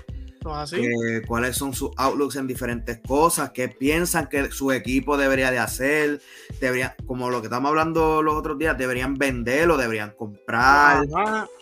[0.56, 0.78] así?
[0.78, 5.60] Eh, cuáles son sus outlooks en diferentes cosas, qué piensan que su equipo debería de
[5.60, 6.22] hacer,
[6.60, 11.06] deberían, como lo que estamos hablando los otros días, deberían venderlo, deberían comprar,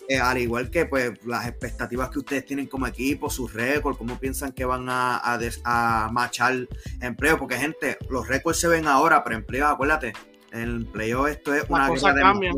[0.08, 4.20] eh, al igual que pues las expectativas que ustedes tienen como equipo, sus récords, cómo
[4.20, 6.68] piensan que van a, a, des, a machar
[7.02, 10.14] empleo, porque gente, los récords se ven ahora, pero empleo, acuérdate,
[10.52, 12.54] en el empleo esto es una cosa cambia.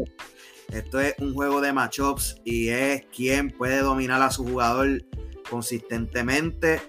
[0.71, 5.01] Esto es un juego de matchups y es quien puede dominar a su jugador
[5.49, 6.81] consistentemente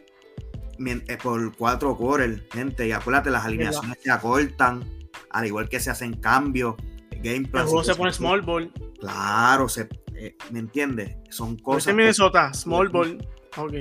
[1.23, 2.87] por cuatro quarters, gente.
[2.87, 4.85] Y acuérdate, las alineaciones se acortan,
[5.31, 6.75] al igual que se hacen cambios.
[7.21, 7.65] Game plan.
[7.65, 8.73] El juego se pone small ball.
[9.01, 11.17] Claro, se, eh, ¿me entiendes?
[11.31, 11.89] Son cosas.
[11.89, 13.19] Este Minnesota, small ball.
[13.57, 13.75] Ok.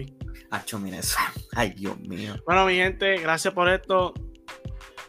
[0.50, 1.34] Hacho Minnesota.
[1.56, 2.36] Ay, Dios mío.
[2.46, 4.14] Bueno, mi gente, gracias por esto.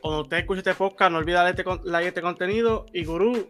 [0.01, 2.87] Cuando usted escuche este podcast, no olvide darle este, like este contenido.
[2.93, 3.49] Y Gurú,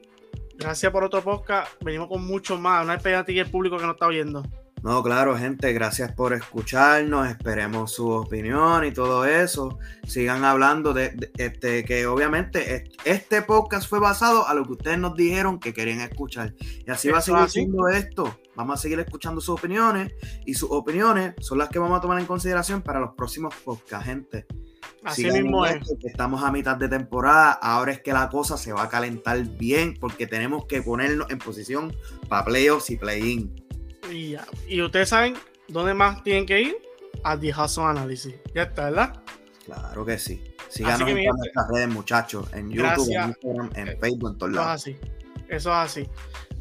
[0.55, 1.73] gracias por otro podcast.
[1.83, 2.85] Venimos con mucho más.
[2.85, 4.43] Una expectativa y el público que nos está oyendo.
[4.83, 7.29] No, claro, gente, gracias por escucharnos.
[7.29, 9.79] Esperemos su opinión y todo eso.
[10.07, 14.99] Sigan hablando de, de, este que obviamente este podcast fue basado a lo que ustedes
[14.99, 16.55] nos dijeron que querían escuchar.
[16.87, 18.39] Y así va a seguir siendo esto.
[18.55, 20.13] Vamos a seguir escuchando sus opiniones
[20.47, 24.07] y sus opiniones son las que vamos a tomar en consideración para los próximos podcasts,
[24.07, 24.47] gente.
[25.05, 25.79] Así Sigan mismo es.
[26.05, 27.53] Estamos a mitad de temporada.
[27.53, 31.39] Ahora es que la cosa se va a calentar bien porque tenemos que ponernos en
[31.39, 31.95] posición
[32.29, 33.68] para playoffs y play-in.
[34.11, 34.47] Y, ya.
[34.67, 35.35] y ustedes saben
[35.69, 36.77] dónde más tienen que ir
[37.23, 38.35] a The Hustle Analysis.
[38.55, 39.23] Ya está, ¿verdad?
[39.65, 40.43] Claro que sí.
[40.69, 42.49] Síganos en nuestras redes, muchachos.
[42.53, 44.87] En YouTube, en Instagram, en Facebook, en todos lados.
[44.87, 45.09] Eso es así.
[45.49, 46.09] Eso es así.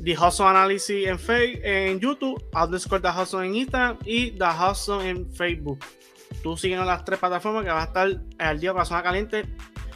[0.04, 5.10] The Hustle Analysis en, Facebook, en YouTube, underscore The Hustle en Instagram y The Hustle
[5.10, 5.80] en Facebook.
[6.44, 9.46] Tú síguenos las tres plataformas que va a estar al día con la zona caliente.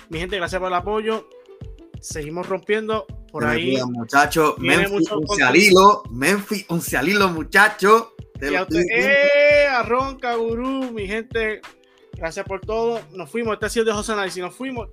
[0.10, 1.30] Mi gente, gracias por el apoyo.
[2.02, 3.78] Seguimos rompiendo por ahí.
[3.86, 8.08] Muchachos, Memphis, Uncialilo, Memphis, Uncialilo, muchachos.
[8.42, 9.68] ¡Eh!
[9.70, 11.62] Arronca, gurú, mi gente.
[12.18, 13.02] Gracias por todo.
[13.14, 13.54] Nos fuimos.
[13.54, 14.42] Este ha sido de José Analysis.
[14.42, 14.90] Nos fuimos.